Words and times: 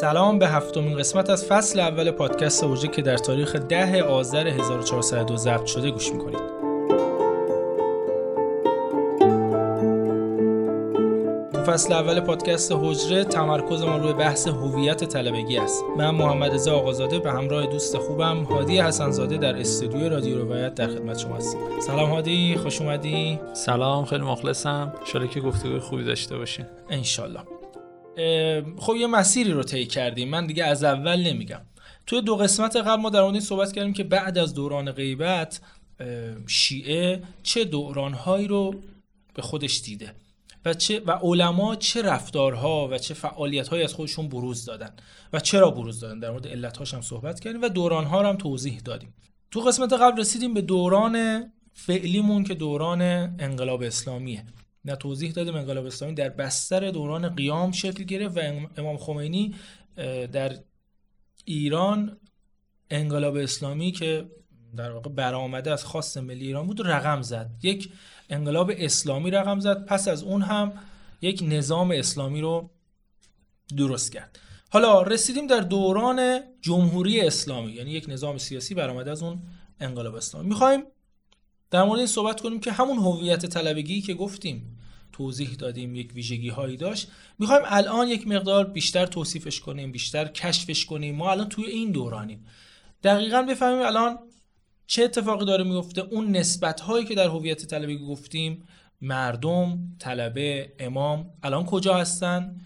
سلام 0.00 0.38
به 0.38 0.48
هفتمین 0.48 0.98
قسمت 0.98 1.30
از 1.30 1.46
فصل 1.46 1.80
اول 1.80 2.10
پادکست 2.10 2.64
اوژه 2.64 2.88
که 2.88 3.02
در 3.02 3.16
تاریخ 3.16 3.56
ده 3.56 4.02
آذر 4.02 4.46
1402 4.46 5.36
ضبط 5.36 5.66
شده 5.66 5.90
گوش 5.90 6.12
می‌کنید. 6.12 6.40
تو 11.52 11.62
فصل 11.72 11.92
اول 11.92 12.20
پادکست 12.20 12.72
حجره 12.72 13.24
تمرکز 13.24 13.82
ما 13.82 13.96
روی 13.96 14.12
بحث 14.12 14.48
هویت 14.48 15.04
طلبگی 15.04 15.58
است. 15.58 15.84
من 15.96 16.10
محمد 16.10 16.54
رضا 16.54 16.74
آقازاده 16.76 17.18
به 17.18 17.32
همراه 17.32 17.66
دوست 17.66 17.98
خوبم 17.98 18.42
هادی 18.42 18.78
حسنزاده 18.78 19.36
در 19.36 19.56
استودیو 19.56 20.08
رادیو 20.08 20.38
روایت 20.38 20.74
در 20.74 20.86
خدمت 20.86 21.18
شما 21.18 21.36
هستیم. 21.36 21.60
سلام 21.80 22.10
هادی 22.10 22.56
خوش 22.62 22.80
اومدی؟ 22.80 23.40
سلام 23.52 24.04
خیلی 24.04 24.24
مخلصم. 24.24 24.92
ان 25.14 25.28
که 25.28 25.40
گفتگوی 25.40 25.78
خوبی 25.78 26.04
داشته 26.04 26.36
باشیم 26.36 26.66
انشالله. 26.90 27.40
خب 28.78 28.96
یه 28.96 29.06
مسیری 29.06 29.52
رو 29.52 29.62
طی 29.62 29.86
کردیم. 29.86 30.28
من 30.28 30.46
دیگه 30.46 30.64
از 30.64 30.84
اول 30.84 31.22
نمیگم. 31.22 31.60
توی 32.06 32.20
دو 32.22 32.36
قسمت 32.36 32.76
قبل 32.76 33.02
ما 33.02 33.10
در 33.10 33.22
مورد 33.22 33.38
صحبت 33.38 33.72
کردیم 33.72 33.92
که 33.92 34.04
بعد 34.04 34.38
از 34.38 34.54
دوران 34.54 34.92
غیبت 34.92 35.60
شیعه 36.46 37.22
چه 37.42 37.64
دورانهایی 37.64 38.48
رو 38.48 38.74
به 39.34 39.42
خودش 39.42 39.80
دیده 39.80 40.14
و 40.64 40.74
چه 40.74 41.00
و 41.00 41.10
علما 41.10 41.76
چه 41.76 42.02
رفتارها 42.02 42.88
و 42.88 42.98
چه 42.98 43.14
فعالیتهایی 43.14 43.82
از 43.82 43.94
خودشون 43.94 44.28
بروز 44.28 44.64
دادن 44.64 44.90
و 45.32 45.40
چرا 45.40 45.70
بروز 45.70 46.00
دادن. 46.00 46.20
در 46.20 46.30
مورد 46.30 46.48
علتهاش 46.48 46.94
هم 46.94 47.00
صحبت 47.00 47.40
کردیم 47.40 47.62
و 47.62 47.68
دورانها 47.68 48.22
رو 48.22 48.28
هم 48.28 48.36
توضیح 48.36 48.80
دادیم. 48.84 49.14
تو 49.50 49.60
قسمت 49.60 49.92
قبل 49.92 50.20
رسیدیم 50.20 50.54
به 50.54 50.60
دوران 50.60 51.44
فعلیمون 51.72 52.44
که 52.44 52.54
دوران 52.54 53.02
انقلاب 53.38 53.82
اسلامیه. 53.82 54.44
نه 54.84 54.96
توضیح 54.96 55.32
دادیم 55.32 55.54
انقلاب 55.54 55.86
اسلامی 55.86 56.14
در 56.14 56.28
بستر 56.28 56.90
دوران 56.90 57.28
قیام 57.28 57.72
شکل 57.72 58.04
گرفت 58.04 58.36
و 58.36 58.40
امام 58.76 58.96
خمینی 58.96 59.54
در 60.32 60.58
ایران 61.44 62.16
انقلاب 62.90 63.36
اسلامی 63.36 63.92
که 63.92 64.30
در 64.76 64.90
واقع 64.90 65.10
برآمده 65.10 65.72
از 65.72 65.84
خاص 65.84 66.16
ملی 66.16 66.46
ایران 66.46 66.66
بود 66.66 66.86
رقم 66.86 67.22
زد. 67.22 67.50
یک 67.62 67.92
انقلاب 68.30 68.70
اسلامی 68.76 69.30
رقم 69.30 69.60
زد. 69.60 69.84
پس 69.86 70.08
از 70.08 70.22
اون 70.22 70.42
هم 70.42 70.72
یک 71.22 71.44
نظام 71.48 71.90
اسلامی 71.90 72.40
رو 72.40 72.70
درست 73.76 74.12
کرد. 74.12 74.38
حالا 74.70 75.02
رسیدیم 75.02 75.46
در 75.46 75.60
دوران 75.60 76.40
جمهوری 76.60 77.20
اسلامی 77.20 77.72
یعنی 77.72 77.90
یک 77.90 78.04
نظام 78.08 78.38
سیاسی 78.38 78.74
برآمده 78.74 79.10
از 79.10 79.22
اون 79.22 79.42
انقلاب 79.80 80.14
اسلامی. 80.14 80.48
می‌خوایم 80.48 80.82
در 81.70 81.84
مورد 81.84 81.98
این 81.98 82.06
صحبت 82.06 82.40
کنیم 82.40 82.60
که 82.60 82.72
همون 82.72 82.98
هویت 82.98 83.46
طلبگی 83.46 84.00
که 84.00 84.14
گفتیم 84.14 84.73
توضیح 85.14 85.54
دادیم 85.54 85.94
یک 85.94 86.12
ویژگی 86.14 86.48
هایی 86.48 86.76
داشت. 86.76 87.08
می‌خوایم 87.38 87.62
الان 87.66 88.08
یک 88.08 88.28
مقدار 88.28 88.64
بیشتر 88.66 89.06
توصیفش 89.06 89.60
کنیم 89.60 89.92
بیشتر 89.92 90.24
کشفش 90.24 90.86
کنیم. 90.86 91.16
ما 91.16 91.30
الان 91.30 91.48
توی 91.48 91.64
این 91.64 91.90
دورانیم. 91.92 92.46
دقیقا 93.02 93.42
بفهمیم 93.42 93.82
الان 93.82 94.18
چه 94.86 95.04
اتفاقی 95.04 95.44
داره 95.44 95.64
میفته 95.64 96.00
اون 96.00 96.36
نسبت 96.36 96.80
هایی 96.80 97.04
که 97.06 97.14
در 97.14 97.28
هویت 97.28 97.66
طلبگی 97.66 98.06
گفتیم 98.06 98.62
مردم 99.00 99.78
طلبه 99.98 100.72
امام 100.78 101.30
الان 101.42 101.64
کجا 101.64 101.94
هستن؟ 101.94 102.60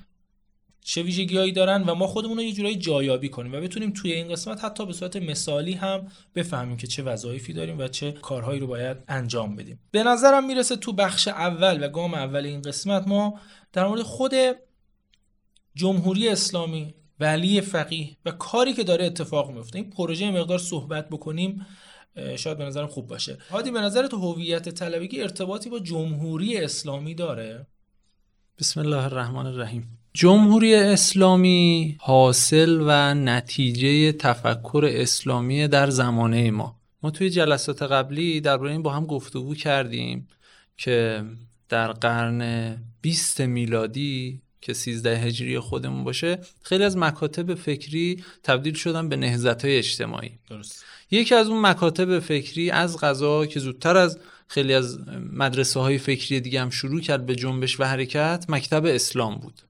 چه 0.85 1.03
ویژگیهایی 1.03 1.53
دارن 1.53 1.83
و 1.83 1.95
ما 1.95 2.07
خودمون 2.07 2.37
رو 2.37 2.43
یه 2.43 2.53
جورایی 2.53 2.77
جایابی 2.77 3.29
کنیم 3.29 3.53
و 3.53 3.61
بتونیم 3.61 3.93
توی 3.93 4.13
این 4.13 4.29
قسمت 4.29 4.65
حتی 4.65 4.87
به 4.87 4.93
صورت 4.93 5.17
مثالی 5.17 5.73
هم 5.73 6.07
بفهمیم 6.35 6.77
که 6.77 6.87
چه 6.87 7.03
وظایفی 7.03 7.53
داریم 7.53 7.79
و 7.79 7.89
چه 7.89 8.13
کارهایی 8.13 8.61
رو 8.61 8.67
باید 8.67 8.97
انجام 9.09 9.57
بدیم. 9.57 9.81
به 9.91 10.03
نظرم 10.03 10.47
می‌رسه 10.47 10.77
تو 10.77 10.93
بخش 10.93 11.29
اول 11.29 11.85
و 11.85 11.89
گام 11.89 12.15
اول 12.15 12.47
این 12.47 12.63
قسمت 12.63 13.09
ما 13.09 13.41
در 13.73 13.87
مورد 13.87 14.03
خود 14.03 14.33
جمهوری 15.75 16.29
اسلامی 16.29 16.95
ولی 17.21 17.61
فقیه 17.61 18.17
و 18.25 18.31
کاری 18.31 18.73
که 18.73 18.85
داره 18.85 19.05
اتفاق 19.05 19.51
میفته. 19.51 19.79
این 19.79 19.91
پروژه 19.91 20.31
مقدار 20.31 20.59
صحبت 20.59 21.09
بکنیم 21.09 21.67
شاید 22.37 22.59
به 22.59 22.65
نظرم 22.65 22.87
خوب 22.87 23.07
باشه. 23.07 23.39
هادی 23.51 23.71
به 23.71 23.81
نظر 23.81 24.07
تو 24.07 24.17
هویت 24.17 24.69
طلبگی 24.69 25.21
ارتباطی 25.21 25.71
با 25.71 25.79
جمهوری 25.79 26.57
اسلامی 26.57 27.15
داره؟ 27.15 27.67
بسم 28.59 28.81
الله 28.81 29.05
الرحمن 29.05 29.47
الرحیم. 29.47 29.99
جمهوری 30.19 30.75
اسلامی 30.75 31.97
حاصل 32.01 32.81
و 32.87 33.15
نتیجه 33.15 34.13
تفکر 34.13 34.89
اسلامی 34.91 35.69
در 35.69 35.91
زمانه 35.91 36.51
ما. 36.51 36.77
ما 37.03 37.11
توی 37.11 37.31
جلسات 37.31 37.83
قبلی 37.83 38.41
درباره 38.41 38.71
این 38.71 38.83
با 38.83 38.93
هم 38.93 39.07
گفتگو 39.07 39.55
کردیم 39.55 40.29
که 40.77 41.25
در 41.69 41.93
قرن 41.93 42.77
20 43.01 43.41
میلادی 43.41 44.43
که 44.61 44.73
13 44.73 45.19
هجری 45.19 45.59
خودمون 45.59 46.05
باشه 46.05 46.39
خیلی 46.63 46.85
از 46.85 46.97
مکاتب 46.97 47.55
فکری 47.55 48.25
تبدیل 48.43 48.75
شدن 48.75 49.09
به 49.09 49.17
نهزت 49.17 49.65
های 49.65 49.79
اجتماعی. 49.79 50.31
درست. 50.51 50.85
یکی 51.11 51.35
از 51.35 51.49
اون 51.49 51.61
مکاتب 51.61 52.19
فکری 52.19 52.71
از 52.71 52.99
غذا 52.99 53.47
که 53.47 53.61
زودتر 53.61 53.97
از 53.97 54.19
خیلی 54.49 54.75
از 54.75 54.99
مدرسه 55.33 55.81
های 55.81 55.99
فکری 55.99 56.41
دیگه 56.41 56.61
هم 56.61 56.71
شروع 56.71 57.01
کرد 57.01 57.27
به 57.27 57.35
جنبش 57.35 57.81
و 57.81 57.85
حرکت 57.85 58.45
مکتب 58.49 58.85
اسلام 58.85 59.35
بود. 59.35 59.68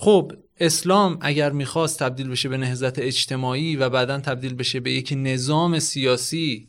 خب 0.00 0.32
اسلام 0.60 1.18
اگر 1.20 1.52
می‌خواست 1.52 1.98
تبدیل 1.98 2.28
بشه 2.28 2.48
به 2.48 2.56
نهزت 2.56 2.98
اجتماعی 2.98 3.76
و 3.76 3.88
بعدا 3.88 4.20
تبدیل 4.20 4.54
بشه 4.54 4.80
به 4.80 4.92
یک 4.92 5.14
نظام 5.16 5.78
سیاسی 5.78 6.68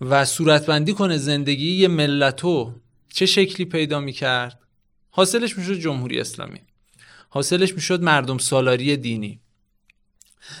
و 0.00 0.24
صورتبندی 0.24 0.92
کنه 0.92 1.18
زندگی 1.18 1.72
یه 1.72 1.88
ملتو 1.88 2.74
چه 3.08 3.26
شکلی 3.26 3.66
پیدا 3.66 4.00
می‌کرد؟ 4.00 4.58
حاصلش 5.10 5.58
می‌شد 5.58 5.78
جمهوری 5.78 6.20
اسلامی. 6.20 6.60
حاصلش 7.28 7.74
می‌شد 7.74 8.02
مردم 8.02 8.38
سالاری 8.38 8.96
دینی. 8.96 9.40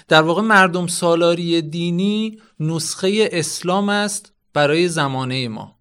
در 0.08 0.22
واقع 0.22 0.42
مردم 0.42 0.86
سالاری 0.86 1.62
دینی 1.62 2.38
نسخه 2.60 3.28
اسلام 3.32 3.88
است 3.88 4.32
برای 4.52 4.88
زمانه 4.88 5.48
ما. 5.48 5.78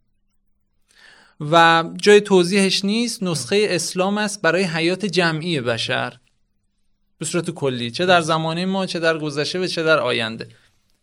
و 1.42 1.84
جای 2.02 2.22
توضیحش 2.22 2.86
نیست 2.86 3.24
نسخه 3.24 3.68
اسلام 3.70 4.18
است 4.18 4.42
برای 4.42 4.64
حیات 4.64 5.06
جمعی 5.06 5.62
بشر. 5.62 6.18
به 7.18 7.26
صورت 7.26 7.50
کلی 7.50 7.92
چه 7.92 8.06
در 8.06 8.22
زمانه 8.22 8.66
ما 8.66 8.86
چه 8.86 9.00
در 9.00 9.18
گذشته 9.18 9.60
و 9.60 9.68
چه 9.68 9.84
در 9.84 10.00
آینده. 10.00 10.48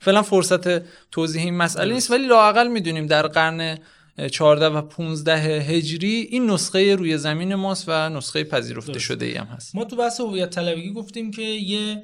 فعلا 0.00 0.22
فرصت 0.22 0.82
توضیح 1.10 1.42
این 1.42 1.56
مسئله 1.56 1.94
نیست 1.94 2.10
ولی 2.10 2.26
لاقل 2.26 2.68
می‌دونیم 2.68 3.06
در 3.06 3.26
قرن 3.26 3.78
14 4.30 4.66
و 4.66 4.82
15 4.82 5.34
هجری 5.42 6.28
این 6.30 6.50
نسخه 6.50 6.94
روی 6.94 7.18
زمین 7.18 7.54
ماست 7.54 7.84
و 7.88 8.08
نسخه 8.08 8.44
پذیرفته 8.44 8.98
شده 8.98 9.26
ای 9.26 9.34
هم 9.34 9.46
هست. 9.46 9.76
ما 9.76 9.84
تو 9.84 9.96
بحث 9.96 10.20
هویت 10.20 10.50
طلبگی 10.50 10.92
گفتیم 10.92 11.30
که 11.30 11.42
یه 11.42 12.02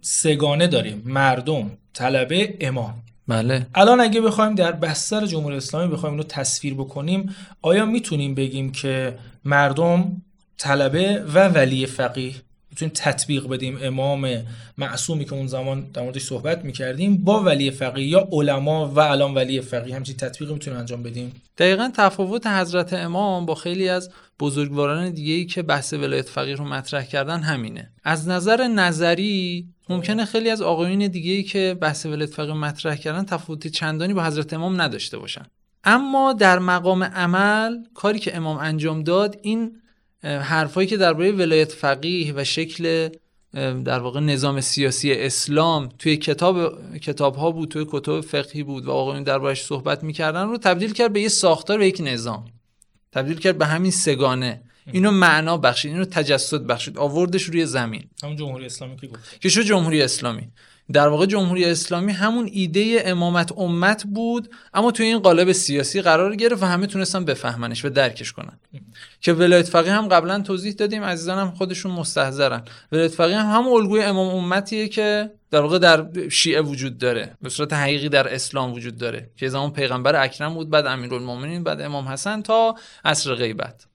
سگانه 0.00 0.66
داریم. 0.66 1.02
مردم 1.06 1.78
طلبه 1.94 2.56
امام. 2.60 3.02
بله. 3.28 3.66
الان 3.74 4.00
اگه 4.00 4.20
بخوایم 4.20 4.54
در 4.54 4.72
بستر 4.72 5.26
جمهوری 5.26 5.56
اسلامی 5.56 5.92
بخوایم 5.92 6.14
اینو 6.14 6.26
تصویر 6.28 6.74
بکنیم 6.74 7.34
آیا 7.62 7.86
می‌تونیم 7.86 8.34
بگیم 8.34 8.72
که 8.72 9.18
مردم 9.44 10.22
طلبه 10.58 11.24
و 11.34 11.48
ولی 11.48 11.86
فقیه؟ 11.86 12.34
می‌تونیم 12.70 12.92
تطبیق 12.96 13.46
بدیم 13.46 13.78
امام 13.82 14.42
معصومی 14.78 15.24
که 15.24 15.34
اون 15.34 15.46
زمان 15.46 15.86
در 15.94 16.02
موردش 16.02 16.22
صحبت 16.22 16.64
می‌کردیم 16.64 17.16
با 17.24 17.42
ولی 17.42 17.70
فقیه 17.70 18.06
یا 18.06 18.28
علما 18.32 18.88
و 18.88 19.00
الان 19.00 19.34
ولی 19.34 19.60
فقیه؟ 19.60 19.96
همچین 19.96 20.16
تطبیق 20.16 20.52
می‌تونیم 20.52 20.78
انجام 20.78 21.02
بدیم؟ 21.02 21.32
دقیقا 21.58 21.90
تفاوت 21.94 22.46
حضرت 22.46 22.92
امام 22.92 23.46
با 23.46 23.54
خیلی 23.54 23.88
از 23.88 24.10
بزرگواران 24.40 25.10
دیگه 25.10 25.32
ای 25.32 25.44
که 25.44 25.62
بحث 25.62 25.92
ولایت 25.92 26.28
فقیه 26.28 26.54
رو 26.54 26.64
مطرح 26.64 27.04
کردن 27.04 27.40
همینه. 27.40 27.92
از 28.04 28.28
نظر 28.28 28.66
نظری 28.66 29.68
ممکنه 29.88 30.24
خیلی 30.24 30.50
از 30.50 30.62
آقایون 30.62 31.06
دیگه 31.06 31.32
ای 31.32 31.42
که 31.42 31.76
بحث 31.80 32.06
ولایت 32.06 32.30
فقیه 32.30 32.54
مطرح 32.54 32.96
کردن 32.96 33.24
تفاوت 33.24 33.66
چندانی 33.66 34.14
با 34.14 34.24
حضرت 34.24 34.52
امام 34.52 34.80
نداشته 34.80 35.18
باشن. 35.18 35.46
اما 35.84 36.32
در 36.32 36.58
مقام 36.58 37.04
عمل 37.04 37.76
کاری 37.94 38.18
که 38.18 38.36
امام 38.36 38.56
انجام 38.56 39.02
داد 39.02 39.38
این 39.42 39.72
حرفایی 40.22 40.88
که 40.88 40.96
درباره 40.96 41.32
ولایت 41.32 41.72
فقیه 41.72 42.32
و 42.36 42.44
شکل 42.44 43.08
در 43.84 43.98
واقع 43.98 44.20
نظام 44.20 44.60
سیاسی 44.60 45.12
اسلام 45.12 45.88
توی 45.98 46.16
کتاب 46.16 46.78
کتاب 46.98 47.36
ها 47.36 47.50
بود 47.50 47.68
توی 47.68 47.86
کتاب 47.88 48.20
فقهی 48.20 48.62
بود 48.62 48.86
و 48.86 48.90
آقایون 48.90 49.22
دربارش 49.22 49.62
صحبت 49.62 50.04
می‌کردن 50.04 50.48
رو 50.48 50.58
تبدیل 50.58 50.92
کرد 50.92 51.12
به 51.12 51.20
یه 51.20 51.28
ساختار 51.28 51.78
و 51.78 51.82
یک 51.82 52.00
نظام. 52.04 52.44
تبدیل 53.12 53.38
کرد 53.38 53.58
به 53.58 53.66
همین 53.66 53.90
سگانه. 53.90 54.62
اینو 54.92 55.10
معنا 55.10 55.56
بخشید 55.56 55.92
اینو 55.92 56.04
تجسد 56.04 56.66
بخشید. 56.66 56.98
آوردش 56.98 57.42
روی 57.42 57.66
زمین. 57.66 58.04
همون 58.22 58.36
جمهوری 58.36 58.66
اسلامی 58.66 58.96
که 58.96 59.06
گفت 59.06 59.40
که 59.40 59.48
شو 59.48 59.62
جمهوری 59.62 60.02
اسلامی؟ 60.02 60.48
در 60.92 61.08
واقع 61.08 61.26
جمهوری 61.26 61.64
اسلامی 61.64 62.12
همون 62.12 62.48
ایده 62.52 63.02
امامت 63.06 63.52
امت 63.58 64.04
بود 64.04 64.50
اما 64.74 64.90
توی 64.90 65.06
این 65.06 65.18
قالب 65.18 65.52
سیاسی 65.52 66.02
قرار 66.02 66.36
گرفت 66.36 66.62
و 66.62 66.66
همه 66.66 66.86
تونستن 66.86 67.24
بفهمنش 67.24 67.84
و 67.84 67.88
درکش 67.88 68.32
کنن. 68.32 68.58
که 69.20 69.32
ولایت 69.32 69.68
فقیه 69.68 69.92
هم 69.92 70.08
قبلا 70.08 70.40
توضیح 70.40 70.72
دادیم 70.72 71.04
عزیزان 71.04 71.38
هم 71.38 71.50
خودشون 71.50 71.92
مستحضرن. 71.92 72.62
ولایت 72.92 73.10
فقیه 73.10 73.38
هم 73.38 73.58
همون 73.58 73.72
الگوی 73.72 74.02
امام 74.02 74.34
امتیه 74.34 74.88
که 74.88 75.30
در 75.50 75.60
واقع 75.60 75.78
در 75.78 76.28
شیعه 76.28 76.60
وجود 76.60 76.98
داره. 76.98 77.36
به 77.42 77.48
صورت 77.48 77.72
حقیقی 77.72 78.08
در 78.08 78.34
اسلام 78.34 78.72
وجود 78.72 78.96
داره. 78.96 79.30
که 79.36 79.48
زمان 79.48 79.72
پیغمبر 79.72 80.22
اکرم 80.22 80.54
بود 80.54 80.70
بعد 80.70 80.86
امیرالمومنین 80.86 81.64
بعد 81.64 81.80
امام 81.80 82.08
حسن 82.08 82.42
تا 82.42 82.74
عصر 83.04 83.34
غیبت. 83.34 83.87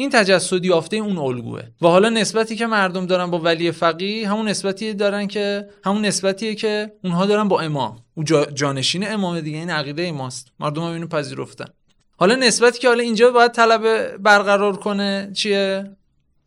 این 0.00 0.10
تجسدی 0.10 0.68
یافته 0.68 0.96
اون 0.96 1.18
الگوه. 1.18 1.62
و 1.82 1.86
حالا 1.86 2.08
نسبتی 2.08 2.56
که 2.56 2.66
مردم 2.66 3.06
دارن 3.06 3.30
با 3.30 3.38
ولی 3.38 3.72
فقیه 3.72 4.28
همون 4.28 4.48
نسبتی 4.48 4.94
دارن 4.94 5.26
که 5.26 5.68
همون 5.84 6.04
نسبتیه 6.04 6.54
که 6.54 6.92
اونها 7.04 7.26
دارن 7.26 7.48
با 7.48 7.60
امام. 7.60 7.96
او 8.14 8.24
جانشین 8.54 9.10
امام 9.10 9.40
دیگه 9.40 9.58
این 9.58 9.70
عقیده 9.70 10.12
ماست. 10.12 10.52
مردم 10.60 10.82
هم 10.82 10.92
اینو 10.92 11.06
پذیرفتن. 11.06 11.64
حالا 12.16 12.34
نسبتی 12.34 12.78
که 12.78 12.88
حالا 12.88 13.02
اینجا 13.02 13.30
باید 13.30 13.52
طلب 13.52 14.16
برقرار 14.16 14.76
کنه 14.76 15.30
چیه؟ 15.34 15.90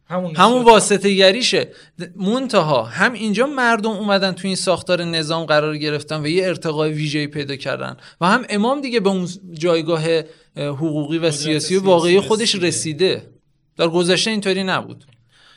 همون, 0.06 0.36
همون 0.36 0.63
واسطه 0.63 1.13
گریشه 1.13 1.68
منتها 2.15 2.83
هم 2.83 3.13
اینجا 3.13 3.48
مردم 3.48 3.89
اومدن 3.89 4.31
تو 4.31 4.48
این 4.48 4.56
ساختار 4.56 5.03
نظام 5.03 5.45
قرار 5.45 5.77
گرفتن 5.77 6.21
و 6.21 6.27
یه 6.27 6.48
ارتقای 6.48 6.92
ویژه‌ای 6.92 7.27
پیدا 7.27 7.56
کردن. 7.56 7.98
و 8.21 8.25
هم 8.25 8.45
امام 8.50 8.81
دیگه 8.81 9.00
به 9.00 9.09
اون 9.09 9.27
جایگاه 9.53 10.03
حقوقی 10.56 11.18
و 11.18 11.31
سیاسی 11.31 11.75
و 11.75 11.83
واقعی 11.83 12.19
خودش 12.19 12.56
رسیده. 12.56 13.31
در 13.77 13.88
گذشته 13.88 14.31
اینطوری 14.31 14.63
نبود. 14.63 15.06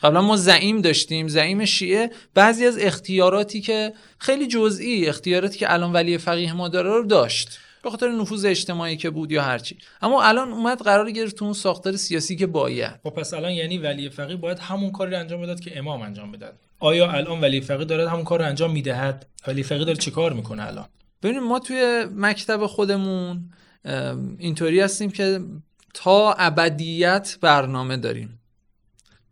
قبلا 0.02 0.22
ما 0.22 0.36
زعیم 0.36 0.80
داشتیم 0.80 1.28
زعیم 1.28 1.64
شیعه. 1.64 2.10
بعضی 2.34 2.66
از 2.66 2.78
اختیاراتی 2.78 3.60
که 3.60 3.92
خیلی 4.18 4.46
جزئی 4.46 5.06
اختیاراتی 5.06 5.58
که 5.58 5.72
الان 5.72 5.92
ولی 5.92 6.18
فقیه 6.18 6.52
ما 6.52 6.68
داره 6.68 6.90
رو 6.90 7.04
داشت. 7.04 7.58
به 7.82 7.90
خاطر 7.90 8.08
نفوذ 8.08 8.44
اجتماعی 8.44 8.96
که 8.96 9.10
بود 9.10 9.32
یا 9.32 9.42
هرچی 9.42 9.78
اما 10.02 10.22
الان 10.22 10.52
اومد 10.52 10.82
قرار 10.82 11.10
گرفت 11.10 11.36
تو 11.36 11.44
اون 11.44 11.54
ساختار 11.54 11.96
سیاسی 11.96 12.36
که 12.36 12.46
باید. 12.46 12.94
خب 13.02 13.10
پس 13.10 13.34
الان 13.34 13.52
یعنی 13.52 13.78
ولی 13.78 14.10
فقیه 14.10 14.36
باید 14.36 14.58
همون 14.58 14.90
کاری 14.92 15.10
رو 15.10 15.18
انجام 15.18 15.42
بداد 15.42 15.60
که 15.60 15.78
امام 15.78 16.02
انجام 16.02 16.32
بداد. 16.32 16.58
آیا 16.78 17.10
الان 17.10 17.40
ولی 17.40 17.60
فقیه 17.60 17.84
داره 17.84 18.10
همون 18.10 18.24
کار 18.24 18.38
رو 18.38 18.46
انجام 18.46 18.70
می‌دهد؟ 18.72 19.26
ولی 19.46 19.62
فقیه 19.62 19.84
داره 19.84 19.98
چیکار 19.98 20.32
می‌کنه 20.32 20.66
الان؟ 20.66 20.86
ببینید 21.22 21.42
ما 21.42 21.58
توی 21.58 22.06
مکتب 22.16 22.66
خودمون 22.66 23.50
اینطوری 24.38 24.80
هستیم 24.80 25.10
که 25.10 25.40
تا 25.94 26.32
ابدیت 26.32 27.38
برنامه 27.40 27.96
داریم. 27.96 28.40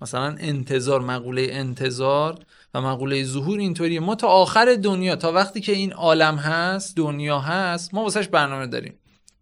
مثلا 0.00 0.37
انتظار 0.41 1.00
مقوله 1.00 1.49
انتظار 1.50 2.38
و 2.75 2.81
مقوله 2.81 3.25
ظهور 3.25 3.59
اینطوریه. 3.59 4.00
ما 4.00 4.14
تا 4.14 4.29
آخر 4.29 4.79
دنیا 4.82 5.17
تا 5.17 5.32
وقتی 5.32 5.61
که 5.61 5.73
این 5.73 5.93
عالم 5.93 6.37
هست 6.37 6.97
دنیا 6.97 7.38
هست 7.38 7.94
ما 7.94 8.03
واسش 8.03 8.29
برنامه 8.29 8.67
داریم. 8.67 8.94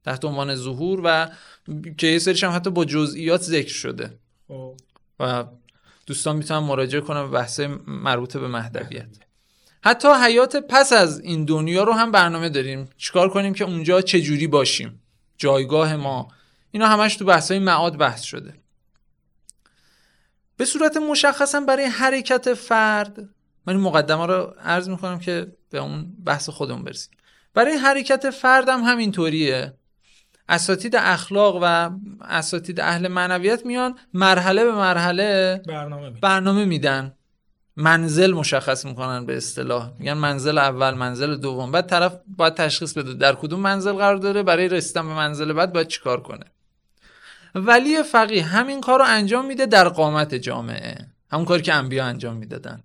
تحت 0.05 0.25
عنوان 0.25 0.55
ظهور 0.55 1.01
و 1.05 1.29
که 1.99 2.07
یه 2.07 2.19
سریش 2.19 2.45
هم 2.45 2.57
حتی 2.57 2.71
با 2.71 2.85
جزئیات 2.85 3.43
ذکر 3.43 3.73
شده. 3.73 4.19
خب. 4.49 4.75
و 5.21 5.45
دوستان 6.07 6.37
می‌تونن 6.37 6.61
مراجعه 6.61 7.01
کنم 7.01 7.31
به 7.31 7.39
بحث 7.39 7.61
مربوط 7.87 8.37
به 8.37 8.49
مهدویت. 8.49 9.17
حتی 9.83 10.09
حیات 10.25 10.57
پس 10.57 10.93
از 10.93 11.21
این 11.21 11.45
دنیا 11.45 11.85
رو 11.85 11.93
هم 11.93 12.13
برنامه 12.13 12.49
داریم. 12.49 12.89
چیکار 12.97 13.29
کنیم 13.29 13.55
که 13.55 13.65
اونجا 13.65 14.01
چجوری 14.01 14.47
باشیم؟ 14.47 15.03
جایگاه 15.39 15.97
ما 15.97 16.29
اینا 16.71 16.89
همش 16.89 17.17
تو 17.17 17.25
بحث 17.25 17.51
های 17.51 17.61
معاد 17.61 17.97
بحث 17.97 18.23
شده. 18.23 18.55
به 20.57 20.65
صورت 20.65 20.97
مشخص 20.97 21.55
برای 21.69 21.85
حرکت 21.85 22.55
فرد 22.55 23.19
من 23.67 23.75
این 23.75 23.83
مقدمه 23.83 24.27
رو 24.27 24.55
عرض 24.65 24.89
می‌کنم 24.89 25.19
که 25.19 25.53
به 25.71 25.79
اون 25.79 26.17
بحث 26.25 26.49
خودمون 26.49 26.85
برسیم. 26.85 27.13
برای 27.55 27.77
حرکت 27.77 28.31
فرد 28.31 28.69
هم 28.69 28.81
همینطوریه. 28.81 29.75
اساتید 30.49 30.97
اخلاق 30.97 31.59
و 31.63 31.91
اساتید 32.21 32.81
اهل 32.81 33.09
معنویت 33.09 33.67
میان 33.67 33.99
مرحله 34.15 34.65
به 34.65 34.73
مرحله 34.73 35.63
برنامه 35.69 36.09
میدن, 36.09 36.21
برنامه 36.21 36.65
میدن. 36.65 37.15
منزل 37.77 38.33
مشخص 38.33 38.85
می‌کنن 38.85 39.27
به 39.27 39.37
اصطلاح. 39.37 39.93
میگن 39.99 40.13
منزل 40.13 40.59
اول 40.59 40.95
منزل 40.95 41.37
دوم. 41.37 41.73
بعد 41.73 41.87
طرف 41.87 42.21
باید 42.37 42.55
تشخیص 42.55 42.93
بده 42.93 43.15
در 43.15 43.35
کدوم 43.35 43.61
منزل 43.61 43.93
قرار 43.93 44.17
داره 44.17 44.43
برای 44.43 44.69
رسیدن 44.69 45.09
به 45.09 45.15
منزل 45.15 45.53
بعد 45.53 45.73
باید 45.73 45.89
چیکار 45.89 46.23
کنه. 46.23 46.45
ولی 47.55 48.03
فقیه 48.03 48.45
همین 48.45 48.81
کار 48.81 48.99
رو 48.99 49.05
انجام 49.09 49.47
میده 49.47 49.67
در 49.67 49.89
قامت 49.89 50.35
جامعه. 50.35 51.07
همون 51.33 51.45
کاری 51.45 51.63
که 51.63 51.75
انبیا 51.75 52.05
انجام 52.05 52.37
می‌دادن. 52.37 52.83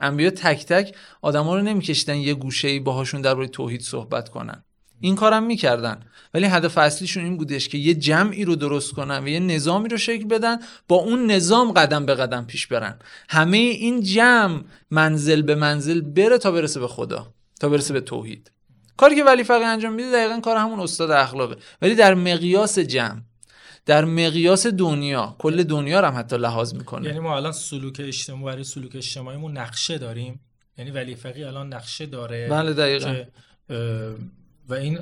انبیا 0.00 0.30
تک 0.30 0.66
تک 0.66 0.94
آدما 1.22 1.56
رو 1.56 1.62
نمیکشیدن 1.62 2.16
یه 2.16 2.34
گوشه 2.34 2.68
ای 2.68 2.80
باهاشون 2.80 3.20
درباره 3.20 3.48
توحید 3.48 3.80
صحبت 3.80 4.28
کنن. 4.28 4.64
این 5.00 5.16
کارم 5.16 5.42
می‌کردن. 5.42 6.00
ولی 6.34 6.46
هدف 6.46 6.78
اصلیشون 6.78 7.24
این 7.24 7.36
بودش 7.36 7.68
که 7.68 7.78
یه 7.78 7.94
جمعی 7.94 8.44
رو 8.44 8.56
درست 8.56 8.92
کنن 8.92 9.24
و 9.24 9.28
یه 9.28 9.40
نظامی 9.40 9.88
رو 9.88 9.96
شکل 9.96 10.24
بدن 10.24 10.58
با 10.88 10.96
اون 10.96 11.30
نظام 11.30 11.72
قدم 11.72 12.06
به 12.06 12.14
قدم 12.14 12.44
پیش 12.44 12.66
برن. 12.66 12.98
همه 13.28 13.56
این 13.56 14.00
جمع 14.00 14.60
منزل 14.90 15.42
به 15.42 15.54
منزل 15.54 16.00
بره 16.00 16.38
تا 16.38 16.50
برسه 16.50 16.80
به 16.80 16.88
خدا 16.88 17.32
تا 17.60 17.68
برسه 17.68 17.94
به 17.94 18.00
توحید. 18.00 18.50
کاری 18.96 19.16
که 19.16 19.24
ولی 19.24 19.44
فقیه 19.44 19.66
انجام 19.66 19.92
میده 19.92 20.12
دقیقا 20.12 20.40
کار 20.40 20.56
همون 20.56 20.80
استاد 20.80 21.10
اخلاقه. 21.10 21.56
ولی 21.82 21.94
در 21.94 22.14
مقیاس 22.14 22.78
جمع 22.78 23.20
در 23.88 24.04
مقیاس 24.04 24.66
دنیا 24.66 25.36
کل 25.38 25.62
دنیا 25.62 26.00
رو 26.00 26.06
هم 26.06 26.18
حتی 26.18 26.36
لحاظ 26.36 26.74
می‌کنه. 26.74 27.06
یعنی 27.06 27.18
ما 27.18 27.36
الان 27.36 27.52
سلوک 27.52 28.00
اجتماعی 28.04 28.44
برای 28.44 28.64
سلوک 28.64 28.96
اجتماعیمون 28.96 29.56
نقشه 29.56 29.98
داریم. 29.98 30.40
یعنی 30.78 30.90
ولی 30.90 31.14
فقیه 31.14 31.46
الان 31.46 31.74
نقشه 31.74 32.06
داره. 32.06 32.48
بله 32.48 32.72
دقیقا. 32.72 33.14
و 34.68 34.74
این 34.74 34.98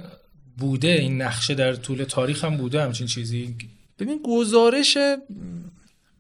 بوده 0.59 0.89
این 0.89 1.23
نقشه 1.23 1.55
در 1.55 1.75
طول 1.75 2.05
تاریخ 2.05 2.45
هم 2.45 2.57
بوده 2.57 2.83
همچین 2.83 3.07
چیزی. 3.07 3.57
ببین 3.99 4.21
گزارش 4.25 4.99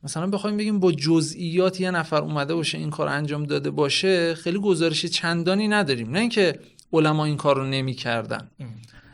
مثلا 0.03 0.27
بخوایم 0.27 0.57
بگیم 0.57 0.81
با 0.81 0.93
جزئیات 0.93 1.81
یه 1.81 1.91
نفر 1.91 2.23
اومده 2.23 2.55
باشه 2.55 2.79
این 2.79 2.91
کار 2.91 3.09
انجام 3.09 3.45
داده 3.45 3.71
باشه 3.71 4.35
خیلی 4.35 4.59
گزارش 4.59 5.07
چندانی 5.07 5.69
نداریم. 5.69 6.11
نه 6.11 6.19
اینکه 6.19 6.59
علما 6.93 7.25
این 7.25 7.37
کار 7.37 7.57
رو 7.57 7.67
نمی‌کردن. 7.67 8.51